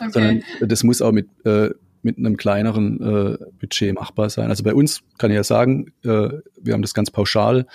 okay. 0.00 0.10
Sondern 0.10 0.42
das 0.60 0.82
muss 0.82 1.02
auch 1.02 1.12
mit 1.12 1.28
äh, 1.44 1.70
mit 2.02 2.18
einem 2.18 2.36
kleineren 2.36 3.00
äh, 3.00 3.38
Budget 3.60 3.94
machbar 3.94 4.30
sein. 4.30 4.50
Also 4.50 4.62
bei 4.64 4.74
uns 4.74 5.02
kann 5.18 5.30
ich 5.30 5.36
ja 5.36 5.44
sagen, 5.44 5.92
äh, 6.04 6.28
wir 6.60 6.74
haben 6.74 6.82
das 6.82 6.94
ganz 6.94 7.10
pauschal 7.10 7.66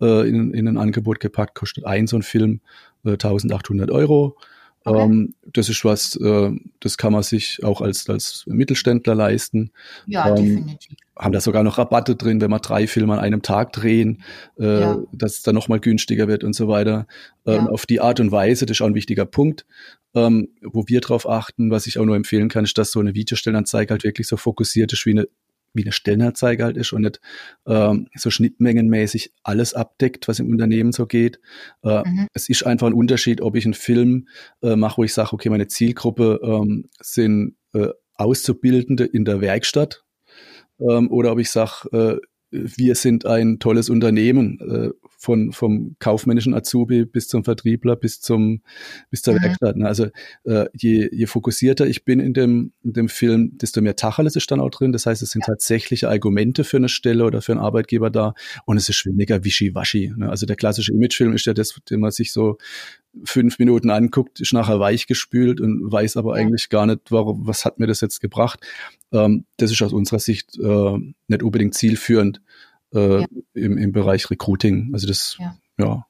äh, 0.00 0.28
in, 0.28 0.52
in 0.52 0.68
ein 0.68 0.76
Angebot 0.76 1.20
gepackt, 1.20 1.54
kostet 1.54 1.84
ein 1.84 2.06
so 2.06 2.16
ein 2.16 2.22
Film 2.22 2.60
äh, 3.04 3.12
1800 3.12 3.90
Euro. 3.90 4.36
Okay. 4.86 5.02
Ähm, 5.02 5.34
das 5.52 5.68
ist 5.68 5.84
was, 5.84 6.14
äh, 6.16 6.52
das 6.78 6.96
kann 6.96 7.12
man 7.12 7.24
sich 7.24 7.58
auch 7.64 7.80
als, 7.80 8.08
als 8.08 8.44
Mittelständler 8.46 9.16
leisten. 9.16 9.72
Ja, 10.06 10.28
ähm, 10.28 10.36
definitiv. 10.36 10.96
Haben 11.18 11.32
da 11.32 11.40
sogar 11.40 11.64
noch 11.64 11.78
Rabatte 11.78 12.14
drin, 12.14 12.40
wenn 12.40 12.50
wir 12.50 12.60
drei 12.60 12.86
Filme 12.86 13.14
an 13.14 13.18
einem 13.18 13.42
Tag 13.42 13.72
drehen, 13.72 14.22
äh, 14.60 14.80
ja. 14.80 14.98
dass 15.12 15.38
es 15.38 15.42
dann 15.42 15.56
nochmal 15.56 15.80
günstiger 15.80 16.28
wird 16.28 16.44
und 16.44 16.52
so 16.52 16.68
weiter. 16.68 17.08
Ähm, 17.46 17.64
ja. 17.64 17.66
Auf 17.66 17.86
die 17.86 18.00
Art 18.00 18.20
und 18.20 18.30
Weise, 18.30 18.64
das 18.64 18.76
ist 18.76 18.80
auch 18.80 18.86
ein 18.86 18.94
wichtiger 18.94 19.24
Punkt, 19.24 19.66
ähm, 20.16 20.48
wo 20.62 20.84
wir 20.88 21.00
drauf 21.00 21.28
achten, 21.28 21.70
was 21.70 21.86
ich 21.86 21.98
auch 21.98 22.04
nur 22.04 22.16
empfehlen 22.16 22.48
kann, 22.48 22.64
ist, 22.64 22.78
dass 22.78 22.90
so 22.90 22.98
eine 23.00 23.14
Videostellenanzeige 23.14 23.90
halt 23.90 24.02
wirklich 24.02 24.26
so 24.26 24.36
fokussiert 24.36 24.92
ist 24.92 25.06
wie 25.06 25.10
eine 25.10 25.28
wie 25.74 25.82
eine 25.82 25.92
Stellenanzeige 25.92 26.64
halt 26.64 26.78
ist 26.78 26.94
und 26.94 27.02
nicht 27.02 27.20
ähm, 27.66 28.08
so 28.14 28.30
schnittmengenmäßig 28.30 29.34
alles 29.42 29.74
abdeckt, 29.74 30.26
was 30.26 30.38
im 30.38 30.48
Unternehmen 30.48 30.92
so 30.92 31.06
geht. 31.06 31.38
Äh, 31.82 31.98
mhm. 31.98 32.28
Es 32.32 32.48
ist 32.48 32.64
einfach 32.64 32.86
ein 32.86 32.94
Unterschied, 32.94 33.42
ob 33.42 33.56
ich 33.56 33.66
einen 33.66 33.74
Film 33.74 34.26
äh, 34.62 34.74
mache, 34.74 34.96
wo 34.96 35.04
ich 35.04 35.12
sage, 35.12 35.34
okay, 35.34 35.50
meine 35.50 35.68
Zielgruppe 35.68 36.40
ähm, 36.42 36.88
sind 36.98 37.56
äh, 37.74 37.88
Auszubildende 38.14 39.04
in 39.04 39.26
der 39.26 39.42
Werkstatt 39.42 40.02
ähm, 40.80 41.10
oder 41.10 41.32
ob 41.32 41.40
ich 41.40 41.50
sage, 41.50 41.90
äh, 41.92 42.26
wir 42.50 42.94
sind 42.94 43.26
ein 43.26 43.58
tolles 43.58 43.90
Unternehmen, 43.90 44.60
äh, 44.60 44.90
von, 45.18 45.52
vom 45.52 45.96
kaufmännischen 45.98 46.54
Azubi 46.54 47.04
bis 47.04 47.26
zum 47.26 47.42
Vertriebler, 47.42 47.96
bis 47.96 48.20
zum, 48.20 48.62
bis 49.10 49.22
zur 49.22 49.34
mhm. 49.34 49.42
Werkstatt. 49.42 49.76
Ne? 49.76 49.86
Also, 49.86 50.06
äh, 50.44 50.66
je, 50.74 51.08
je 51.10 51.26
fokussierter 51.26 51.86
ich 51.86 52.04
bin 52.04 52.20
in 52.20 52.32
dem, 52.32 52.72
in 52.84 52.92
dem 52.92 53.08
Film, 53.08 53.58
desto 53.58 53.80
mehr 53.80 53.96
Tacheles 53.96 54.36
ist 54.36 54.50
dann 54.50 54.60
auch 54.60 54.70
drin. 54.70 54.92
Das 54.92 55.06
heißt, 55.06 55.22
es 55.22 55.30
sind 55.30 55.42
ja. 55.46 55.54
tatsächliche 55.54 56.08
Argumente 56.08 56.64
für 56.64 56.76
eine 56.76 56.88
Stelle 56.88 57.24
oder 57.24 57.42
für 57.42 57.52
einen 57.52 57.60
Arbeitgeber 57.60 58.10
da 58.10 58.34
und 58.66 58.76
es 58.76 58.88
ist 58.88 59.04
weniger 59.06 59.42
wischiwaschi. 59.44 60.12
Ne? 60.16 60.28
Also 60.28 60.46
der 60.46 60.56
klassische 60.56 60.92
Imagefilm 60.92 61.32
ist 61.32 61.46
ja 61.46 61.54
das, 61.54 61.74
den 61.90 62.00
man 62.00 62.10
sich 62.12 62.32
so 62.32 62.58
fünf 63.24 63.58
Minuten 63.58 63.90
anguckt, 63.90 64.40
ist 64.40 64.52
nachher 64.52 64.80
weich 64.80 65.06
gespült 65.06 65.60
und 65.60 65.90
weiß 65.90 66.16
aber 66.16 66.34
eigentlich 66.34 66.68
gar 66.68 66.86
nicht, 66.86 67.10
warum, 67.10 67.46
was 67.46 67.64
hat 67.64 67.78
mir 67.78 67.86
das 67.86 68.00
jetzt 68.00 68.20
gebracht. 68.20 68.60
Ähm, 69.12 69.44
das 69.56 69.70
ist 69.70 69.82
aus 69.82 69.92
unserer 69.92 70.18
Sicht 70.18 70.58
äh, 70.58 70.98
nicht 71.28 71.42
unbedingt 71.42 71.74
zielführend 71.74 72.40
äh, 72.94 73.20
ja. 73.20 73.26
im, 73.54 73.78
im 73.78 73.92
Bereich 73.92 74.30
Recruiting. 74.30 74.90
Also 74.92 75.06
das, 75.06 75.36
ja. 75.38 75.56
ja. 75.78 76.06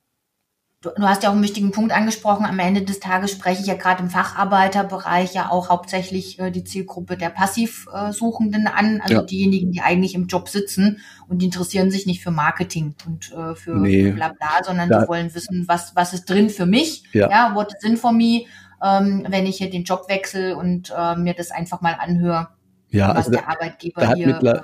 Du, 0.83 0.91
du, 0.95 1.03
hast 1.03 1.23
ja 1.23 1.31
auch 1.31 1.35
einen 1.35 1.43
wichtigen 1.43 1.71
Punkt 1.71 1.91
angesprochen. 1.91 2.45
Am 2.45 2.59
Ende 2.59 2.83
des 2.83 3.01
Tages 3.01 3.33
spreche 3.33 3.63
ich 3.63 3.67
ja 3.67 3.75
gerade 3.75 4.03
im 4.03 4.11
Facharbeiterbereich 4.11 5.33
ja 5.33 5.51
auch 5.51 5.71
hauptsächlich 5.71 6.39
äh, 6.39 6.51
die 6.51 6.65
Zielgruppe 6.65 7.17
der 7.17 7.31
Passivsuchenden 7.31 8.67
an, 8.67 9.01
also 9.01 9.15
ja. 9.15 9.23
diejenigen, 9.23 9.73
die 9.73 9.81
eigentlich 9.81 10.15
im 10.15 10.27
Job 10.27 10.51
sitzen 10.51 11.01
und 11.29 11.41
die 11.41 11.47
interessieren 11.47 11.91
sich 11.91 12.07
nicht 12.07 12.23
für 12.23 12.31
Marketing 12.31 12.95
und 13.07 13.33
äh, 13.33 13.55
für 13.55 13.75
nee. 13.75 14.11
bla 14.11 14.29
bla, 14.29 14.63
sondern 14.63 14.91
ja. 14.91 15.01
die 15.01 15.09
wollen 15.09 15.35
wissen, 15.35 15.65
was, 15.67 15.97
was 15.97 16.13
ist 16.13 16.27
drin 16.27 16.51
für 16.51 16.67
mich, 16.67 17.05
ja, 17.13 17.31
ja 17.31 17.55
what 17.55 17.73
is 17.73 17.83
in 17.83 17.97
for 17.97 18.13
me, 18.13 18.45
ähm, 18.85 19.25
wenn 19.29 19.47
ich 19.47 19.57
hier 19.57 19.71
den 19.71 19.85
Job 19.85 20.11
wechsle 20.11 20.59
und 20.59 20.93
äh, 20.95 21.17
mir 21.17 21.33
das 21.33 21.51
einfach 21.53 21.81
mal 21.81 21.97
anhöre. 21.99 22.49
Ja, 22.91 23.09
was 23.09 23.17
also 23.17 23.31
der 23.33 23.49
Arbeitgeber 23.49 24.15
hier 24.15 24.41
äh, 24.43 24.61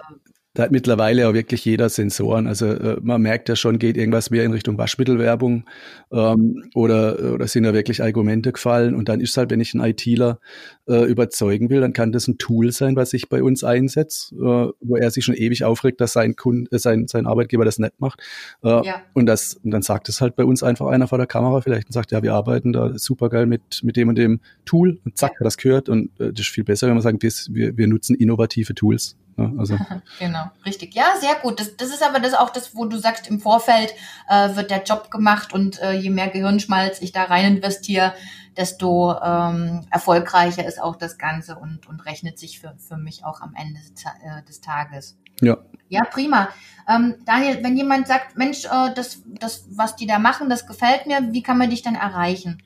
da 0.55 0.65
hat 0.65 0.71
mittlerweile 0.71 1.29
auch 1.29 1.33
wirklich 1.33 1.65
jeder 1.65 1.88
Sensoren. 1.88 2.47
Also 2.47 2.67
äh, 2.67 2.99
man 3.01 3.23
merkt 3.23 3.49
ja 3.49 3.57
schon, 3.57 3.79
geht 3.79 3.97
irgendwas 3.97 4.31
mehr 4.31 4.45
in 4.45 4.53
Richtung 4.53 4.77
Waschmittelwerbung 4.77 5.65
ähm, 6.12 6.65
oder, 6.75 7.33
oder 7.33 7.47
sind 7.47 7.62
da 7.62 7.73
wirklich 7.73 8.03
Argumente 8.03 8.53
gefallen. 8.53 8.95
Und 8.95 9.09
dann 9.09 9.21
ist 9.21 9.35
halt, 9.38 9.51
wenn 9.51 9.61
ich 9.61 9.73
einen 9.73 9.83
ITler 9.83 10.41
äh, 10.87 11.05
überzeugen 11.05 11.71
will, 11.71 11.81
dann 11.81 11.95
kann 11.95 12.12
das 12.12 12.29
ein 12.29 12.37
Tool 12.37 12.71
sein, 12.71 12.97
was 12.97 13.15
ich 13.15 13.31
bei 13.31 13.43
uns 13.43 13.65
einsetze, 13.65 14.35
äh, 14.35 14.73
wo 14.81 14.97
er 14.97 15.11
sich 15.11 15.25
schon 15.25 15.35
ewig 15.35 15.65
aufregt, 15.65 16.03
dass 16.03 16.12
sein, 16.12 16.37
Kunde, 16.37 16.71
äh, 16.71 16.79
sein, 16.79 17.09
sein 17.09 17.27
Arbeitgeber 17.27 17.65
das 17.65 17.79
nicht 17.79 17.99
macht. 17.99 18.21
Äh, 18.62 18.85
ja. 18.85 19.03
Und, 19.15 19.25
das, 19.25 19.55
und 19.55 19.71
dann 19.71 19.83
sagt 19.83 20.11
es 20.11 20.21
halt 20.21 20.37
bei 20.37 20.45
uns 20.45 20.62
einfach 20.62 20.87
einer 20.88 21.09
vor 21.09 21.17
der 21.17 21.27
Kamera 21.27 21.62
vielleicht 21.62 21.88
und 21.88 21.93
sagt, 21.93 22.12
ja, 22.12 22.23
wir 22.23 22.35
arbeiten 22.35 22.75
da 22.75 22.99
supergeil 22.99 23.47
mit, 23.47 23.81
mit 23.83 23.97
dem 23.97 24.11
und 24.11 24.19
dem 24.19 24.41
Tool 24.67 25.01
und 25.07 25.17
zack, 25.17 25.33
ja. 25.33 25.41
hat 25.41 25.47
das 25.47 25.57
gehört. 25.57 25.88
Und 25.88 26.11
äh, 26.21 26.31
das 26.31 26.41
ist 26.41 26.49
viel 26.49 26.65
besser, 26.65 26.88
wenn 26.88 26.95
man 26.95 27.03
sagt, 27.03 27.23
wir, 27.23 27.77
wir 27.79 27.87
nutzen 27.87 28.15
innovative 28.17 28.75
Tools. 28.75 29.17
Ne? 29.37 29.55
Also. 29.59 29.77
genau, 30.18 30.51
richtig. 30.64 30.95
Ja, 30.95 31.14
sehr 31.21 31.35
gut. 31.42 31.61
Das, 31.61 31.77
das 31.77 31.88
ist 31.88 32.03
aber 32.03 32.21
das 32.21 32.35
auch 32.35 32.51
das, 32.51 32.75
wo 32.75 32.85
du 32.85 32.99
sagst, 32.99 33.29
im 33.29 33.40
Vorfeld 33.40 33.95
äh, 34.29 34.55
wird 34.57 34.71
der 34.71 34.83
Job 34.83 35.11
gemacht 35.11 35.53
und 35.53 35.81
äh, 35.81 35.92
je 35.92 36.11
mehr 36.11 36.29
Gehirnschmalz 36.29 37.01
ich 37.01 37.12
da 37.12 37.25
rein 37.25 37.57
investiere, 37.57 38.14
desto 38.57 39.14
ähm, 39.23 39.87
erfolgreicher 39.90 40.66
ist 40.66 40.81
auch 40.81 40.97
das 40.97 41.18
Ganze 41.18 41.57
und, 41.57 41.88
und 41.88 42.05
rechnet 42.05 42.38
sich 42.38 42.61
für, 42.61 42.75
für 42.77 42.97
mich 42.97 43.25
auch 43.25 43.40
am 43.40 43.55
Ende 43.55 43.81
des, 43.81 44.05
äh, 44.05 44.42
des 44.47 44.61
Tages. 44.61 45.16
Ja. 45.40 45.59
Ja, 45.88 46.05
prima. 46.05 46.49
Ähm, 46.88 47.16
Daniel, 47.27 47.62
wenn 47.62 47.77
jemand 47.77 48.09
sagt, 48.09 48.37
Mensch, 48.38 48.64
äh, 48.64 48.95
das, 48.95 49.23
das, 49.27 49.66
was 49.71 49.97
die 49.97 50.07
da 50.07 50.18
machen, 50.18 50.49
das 50.49 50.66
gefällt 50.66 51.07
mir, 51.07 51.33
wie 51.33 51.42
kann 51.42 51.59
man 51.59 51.71
dich 51.71 51.83
dann 51.83 51.95
erreichen? 51.95 52.62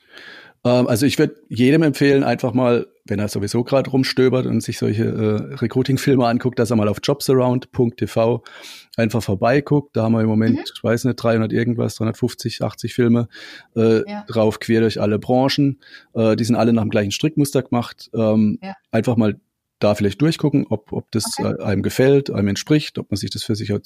Ähm, 0.64 0.86
also 0.86 1.06
ich 1.06 1.18
würde 1.18 1.36
jedem 1.48 1.82
empfehlen, 1.82 2.22
einfach 2.24 2.52
mal, 2.52 2.86
wenn 3.06 3.18
er 3.18 3.28
sowieso 3.28 3.64
gerade 3.64 3.90
rumstöbert 3.90 4.46
und 4.46 4.62
sich 4.62 4.78
solche 4.78 5.04
äh, 5.04 5.54
Recruiting-Filme 5.56 6.26
anguckt, 6.26 6.58
dass 6.58 6.70
er 6.70 6.76
mal 6.76 6.88
auf 6.88 6.98
jobsaround.tv 7.02 8.42
einfach 8.96 9.22
vorbeiguckt. 9.22 9.96
Da 9.96 10.04
haben 10.04 10.12
wir 10.12 10.20
im 10.20 10.28
Moment, 10.28 10.56
mhm. 10.56 10.64
ich 10.74 10.82
weiß 10.82 11.04
nicht, 11.04 11.16
300 11.16 11.52
irgendwas, 11.52 11.96
350, 11.96 12.62
80 12.62 12.94
Filme 12.94 13.28
äh, 13.76 14.08
ja. 14.10 14.24
drauf, 14.26 14.58
quer 14.60 14.80
durch 14.80 15.00
alle 15.00 15.18
Branchen. 15.18 15.80
Äh, 16.14 16.36
die 16.36 16.44
sind 16.44 16.56
alle 16.56 16.72
nach 16.72 16.82
dem 16.82 16.90
gleichen 16.90 17.12
Strickmuster 17.12 17.62
gemacht. 17.62 18.10
Ähm, 18.14 18.58
ja. 18.62 18.74
Einfach 18.90 19.16
mal 19.16 19.36
da 19.78 19.94
vielleicht 19.94 20.20
durchgucken, 20.22 20.66
ob, 20.68 20.92
ob 20.92 21.10
das 21.10 21.38
okay. 21.38 21.62
einem 21.62 21.82
gefällt, 21.82 22.30
einem 22.30 22.48
entspricht, 22.48 22.98
ob 22.98 23.10
man 23.10 23.16
sich 23.16 23.30
das 23.30 23.42
für 23.42 23.54
sich 23.54 23.70
äh, 23.70 23.78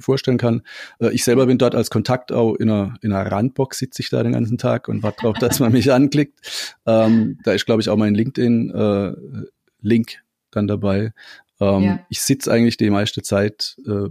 vorstellen 0.00 0.38
kann. 0.38 0.62
Äh, 1.00 1.12
ich 1.12 1.24
selber 1.24 1.46
bin 1.46 1.58
dort 1.58 1.74
als 1.74 1.90
Kontakt 1.90 2.32
auch 2.32 2.54
in 2.54 2.70
einer, 2.70 2.94
in 3.02 3.12
einer 3.12 3.30
Randbox, 3.30 3.78
sitze 3.78 4.02
ich 4.02 4.10
da 4.10 4.22
den 4.22 4.32
ganzen 4.32 4.58
Tag 4.58 4.88
und 4.88 5.02
warte 5.02 5.22
darauf, 5.22 5.38
dass 5.38 5.60
man 5.60 5.72
mich 5.78 5.92
anklickt. 5.92 6.40
Ähm, 6.86 7.38
da 7.44 7.52
ist, 7.52 7.66
glaube 7.66 7.82
ich, 7.82 7.90
auch 7.90 7.96
mein 7.96 8.14
LinkedIn-Link 8.14 10.12
äh, 10.12 10.18
dann 10.50 10.66
dabei. 10.66 11.12
Ähm, 11.60 11.82
ja. 11.82 12.00
Ich 12.08 12.22
sitze 12.22 12.50
eigentlich 12.50 12.76
die 12.76 12.90
meiste 12.90 13.22
Zeit 13.22 13.76
äh, 13.86 14.08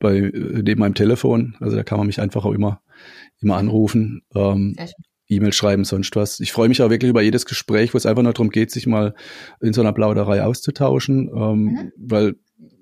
bei 0.00 0.16
äh, 0.16 0.62
neben 0.62 0.80
meinem 0.80 0.94
Telefon, 0.94 1.56
also 1.60 1.76
da 1.76 1.84
kann 1.84 1.98
man 1.98 2.06
mich 2.08 2.20
einfach 2.20 2.44
auch 2.44 2.52
immer 2.52 2.80
immer 3.42 3.56
anrufen. 3.56 4.22
Ähm, 4.34 4.76
E-Mail 5.34 5.52
schreiben, 5.52 5.84
sonst 5.84 6.16
was. 6.16 6.40
Ich 6.40 6.52
freue 6.52 6.68
mich 6.68 6.82
auch 6.82 6.90
wirklich 6.90 7.10
über 7.10 7.22
jedes 7.22 7.46
Gespräch, 7.46 7.94
wo 7.94 7.98
es 7.98 8.06
einfach 8.06 8.22
nur 8.22 8.32
darum 8.32 8.50
geht, 8.50 8.70
sich 8.70 8.86
mal 8.86 9.14
in 9.60 9.72
so 9.72 9.80
einer 9.80 9.92
Plauderei 9.92 10.42
auszutauschen, 10.42 11.28
ähm, 11.34 11.64
mhm. 11.64 11.92
weil, 11.96 12.34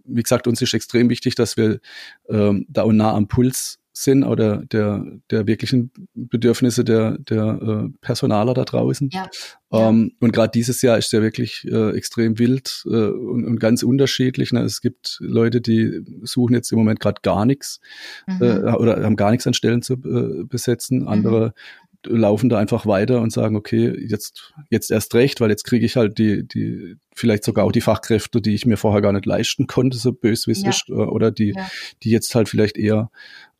wie 0.05 0.23
gesagt, 0.23 0.47
uns 0.47 0.61
ist 0.63 0.75
extrem 0.75 1.11
wichtig, 1.11 1.35
dass 1.35 1.57
wir 1.57 1.81
ähm, 2.29 2.67
da 2.69 2.83
und 2.83 2.97
nah 2.97 3.15
am 3.15 3.29
Puls 3.29 3.81
sind 3.93 4.25
oder 4.25 4.65
der, 4.67 5.05
der 5.31 5.47
wirklichen 5.47 5.91
Bedürfnisse 6.15 6.85
der, 6.85 7.19
der 7.19 7.61
äh, 7.61 7.99
Personaler 8.01 8.55
da 8.55 8.65
draußen. 8.65 9.11
Ja. 9.13 9.29
Ähm, 9.73 10.13
und 10.21 10.33
gerade 10.33 10.51
dieses 10.53 10.81
Jahr 10.83 10.97
ist 10.97 11.13
ja 11.13 11.23
wirklich 11.23 11.67
äh, 11.71 11.91
extrem 11.97 12.39
wild 12.39 12.85
äh, 12.87 12.89
und, 12.89 13.45
und 13.45 13.59
ganz 13.59 13.83
unterschiedlich. 13.83 14.53
Ne? 14.53 14.63
Es 14.63 14.81
gibt 14.81 15.19
Leute, 15.21 15.61
die 15.61 16.05
suchen 16.23 16.55
jetzt 16.55 16.71
im 16.73 16.79
Moment 16.79 17.01
gerade 17.01 17.21
gar 17.23 17.45
nichts 17.45 17.81
mhm. 18.27 18.43
äh, 18.43 18.73
oder 18.73 19.03
haben 19.03 19.17
gar 19.17 19.31
nichts 19.33 19.47
an 19.47 19.55
Stellen 19.55 19.83
zu 19.83 19.95
äh, 19.95 20.45
besetzen. 20.45 21.09
Andere 21.09 21.49
mhm 21.49 21.90
laufen 22.07 22.49
da 22.49 22.59
einfach 22.59 22.87
weiter 22.87 23.21
und 23.21 23.33
sagen, 23.33 23.57
okay, 23.57 23.95
jetzt, 24.07 24.55
jetzt 24.71 24.91
erst 24.91 25.15
recht, 25.15 25.41
weil 25.41 25.51
jetzt 25.51 25.65
kriege 25.65 25.85
ich 25.85 25.97
halt 25.97 26.19
die, 26.19 26.47
die, 26.47 26.97
vielleicht 27.15 27.45
sogar 27.45 27.65
auch 27.65 27.73
die 27.73 27.81
Fachkräfte, 27.81 28.41
die 28.41 28.55
ich 28.55 28.67
mir 28.67 28.77
vorher 28.77 29.03
gar 29.03 29.13
nicht 29.13 29.27
leisten 29.27 29.67
konnte, 29.67 29.99
so 29.99 30.13
bös 30.13 30.47
wie 30.47 30.53
es 30.53 30.63
ja. 30.63 30.71
ist, 30.71 30.89
äh, 30.89 30.93
oder 30.93 31.31
die, 31.31 31.53
ja. 31.57 31.69
die 32.03 32.11
jetzt 32.11 32.35
halt 32.35 32.49
vielleicht 32.49 32.77
eher 32.77 33.11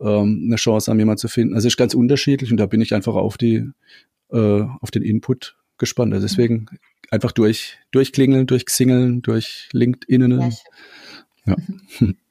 ähm, 0.01 0.45
eine 0.47 0.57
Chance 0.57 0.91
haben, 0.91 0.99
jemanden 0.99 1.19
zu 1.19 1.29
finden. 1.29 1.55
Also 1.55 1.67
es 1.67 1.75
ist 1.75 1.79
ganz 1.79 1.95
unterschiedlich 1.95 2.51
und 2.51 2.57
da 2.57 2.67
bin 2.67 2.81
ich 2.81 2.95
einfach 2.95 3.15
auf 3.15 3.37
die, 3.37 3.69
äh, 4.31 4.63
auf 4.81 4.91
den 4.91 5.03
Input 5.03 5.57
gespannt. 5.79 6.15
Also 6.15 6.27
deswegen 6.27 6.67
einfach 7.11 7.33
durch, 7.33 7.79
durchklingeln, 7.91 8.47
durchxingeln, 8.47 9.23
durch 9.23 9.69
LinkedIn. 9.73 10.31
Ja. 10.31 10.51
Super. 11.47 12.15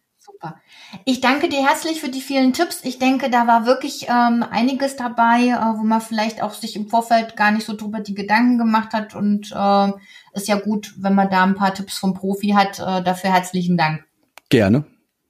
Ich 1.05 1.21
danke 1.21 1.49
dir 1.49 1.65
herzlich 1.67 2.01
für 2.01 2.09
die 2.09 2.21
vielen 2.21 2.53
Tipps. 2.53 2.83
Ich 2.83 2.99
denke, 2.99 3.29
da 3.29 3.47
war 3.47 3.65
wirklich 3.65 4.07
ähm, 4.09 4.43
einiges 4.49 4.95
dabei, 4.95 5.47
äh, 5.47 5.77
wo 5.77 5.83
man 5.83 6.01
vielleicht 6.01 6.41
auch 6.41 6.53
sich 6.53 6.75
im 6.75 6.87
Vorfeld 6.87 7.35
gar 7.35 7.51
nicht 7.51 7.65
so 7.65 7.75
drüber 7.75 7.99
die 7.99 8.15
Gedanken 8.15 8.57
gemacht 8.57 8.93
hat. 8.93 9.15
Und 9.15 9.51
äh, 9.51 9.91
ist 10.33 10.47
ja 10.47 10.57
gut, 10.59 10.93
wenn 10.97 11.15
man 11.15 11.29
da 11.29 11.43
ein 11.43 11.55
paar 11.55 11.73
Tipps 11.73 11.97
vom 11.97 12.13
Profi 12.13 12.49
hat. 12.49 12.79
Äh, 12.79 13.03
dafür 13.03 13.31
herzlichen 13.31 13.77
Dank. 13.77 14.03
Gerne. 14.49 14.85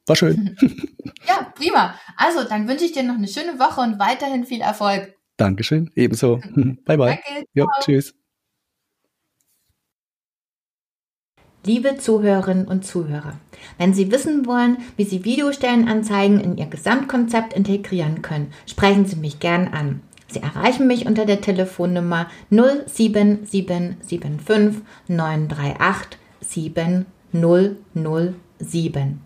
War 0.05 0.15
schön. 0.15 0.55
ja, 1.27 1.51
prima. 1.55 1.95
Also, 2.17 2.43
dann 2.43 2.67
wünsche 2.67 2.85
ich 2.85 2.93
dir 2.93 3.03
noch 3.03 3.15
eine 3.15 3.27
schöne 3.27 3.59
Woche 3.59 3.81
und 3.81 3.99
weiterhin 3.99 4.45
viel 4.45 4.61
Erfolg. 4.61 5.13
Dankeschön. 5.37 5.89
Ebenso. 5.95 6.37
bye, 6.85 6.97
bye. 6.97 6.97
Danke. 6.97 7.45
Jo, 7.53 7.67
tschüss. 7.81 8.13
Liebe 11.65 11.97
Zuhörerinnen 11.97 12.69
und 12.69 12.85
Zuhörer, 12.85 13.33
wenn 13.77 13.93
Sie 13.93 14.13
wissen 14.13 14.45
wollen, 14.45 14.77
wie 14.95 15.03
Sie 15.03 15.25
Videostellenanzeigen 15.25 16.39
in 16.39 16.57
Ihr 16.57 16.67
Gesamtkonzept 16.67 17.51
integrieren 17.51 18.21
können, 18.21 18.53
sprechen 18.65 19.05
Sie 19.05 19.17
mich 19.17 19.41
gern 19.41 19.67
an. 19.67 19.99
Sie 20.29 20.41
erreichen 20.41 20.87
mich 20.87 21.05
unter 21.05 21.25
der 21.25 21.41
Telefonnummer 21.41 22.27
07775 22.49 24.83
938 25.09 26.17
7007. 26.39 29.19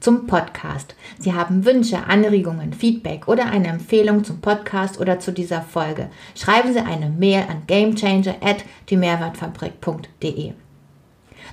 Zum 0.00 0.26
Podcast. 0.26 0.96
Sie 1.20 1.34
haben 1.34 1.64
Wünsche, 1.64 2.08
Anregungen, 2.08 2.72
Feedback 2.72 3.28
oder 3.28 3.46
eine 3.46 3.68
Empfehlung 3.68 4.24
zum 4.24 4.40
Podcast 4.40 5.00
oder 5.00 5.20
zu 5.20 5.32
dieser 5.32 5.62
Folge. 5.62 6.10
Schreiben 6.34 6.72
Sie 6.72 6.80
eine 6.80 7.10
Mail 7.10 7.44
an 7.48 7.62
gamechanger 7.68 8.34
at 8.42 8.64
die 8.90 8.96
Mehrwertfabrik.de. 8.96 10.54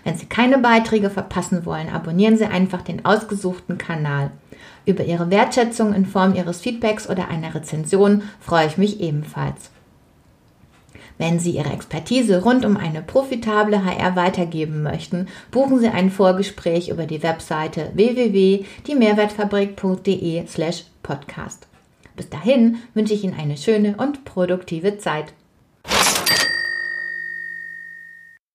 Wenn 0.04 0.18
Sie 0.18 0.26
keine 0.26 0.58
Beiträge 0.58 1.10
verpassen 1.10 1.66
wollen, 1.66 1.90
abonnieren 1.90 2.38
Sie 2.38 2.46
einfach 2.46 2.82
den 2.82 3.06
ausgesuchten 3.06 3.78
Kanal. 3.78 4.32
Über 4.86 5.04
Ihre 5.04 5.30
Wertschätzung 5.30 5.94
in 5.94 6.06
Form 6.06 6.36
Ihres 6.36 6.62
Feedbacks 6.62 7.10
oder 7.10 7.28
einer 7.28 7.54
Rezension 7.54 8.24
freue 8.40 8.68
ich 8.68 8.78
mich 8.78 9.00
ebenfalls. 9.00 9.70
Wenn 11.18 11.40
Sie 11.40 11.52
Ihre 11.52 11.72
Expertise 11.72 12.44
rund 12.44 12.66
um 12.66 12.78
eine 12.78 13.04
profitable 13.04 13.86
HR 13.86 14.16
weitergeben 14.16 14.82
möchten, 14.82 15.28
buchen 15.52 15.80
Sie 15.80 15.90
ein 15.90 16.10
Vorgespräch 16.10 16.90
über 16.90 17.06
die 17.06 17.22
Webseite 17.22 17.92
www.diemehrwertfabrik.de 17.94 20.48
slash 20.48 20.86
podcast. 21.04 21.68
Bis 22.16 22.30
dahin 22.30 22.78
wünsche 22.96 23.14
ich 23.14 23.24
Ihnen 23.24 23.40
eine 23.40 23.58
schöne 23.58 23.98
und 23.98 24.26
produktive 24.26 24.98
Zeit. 24.98 25.34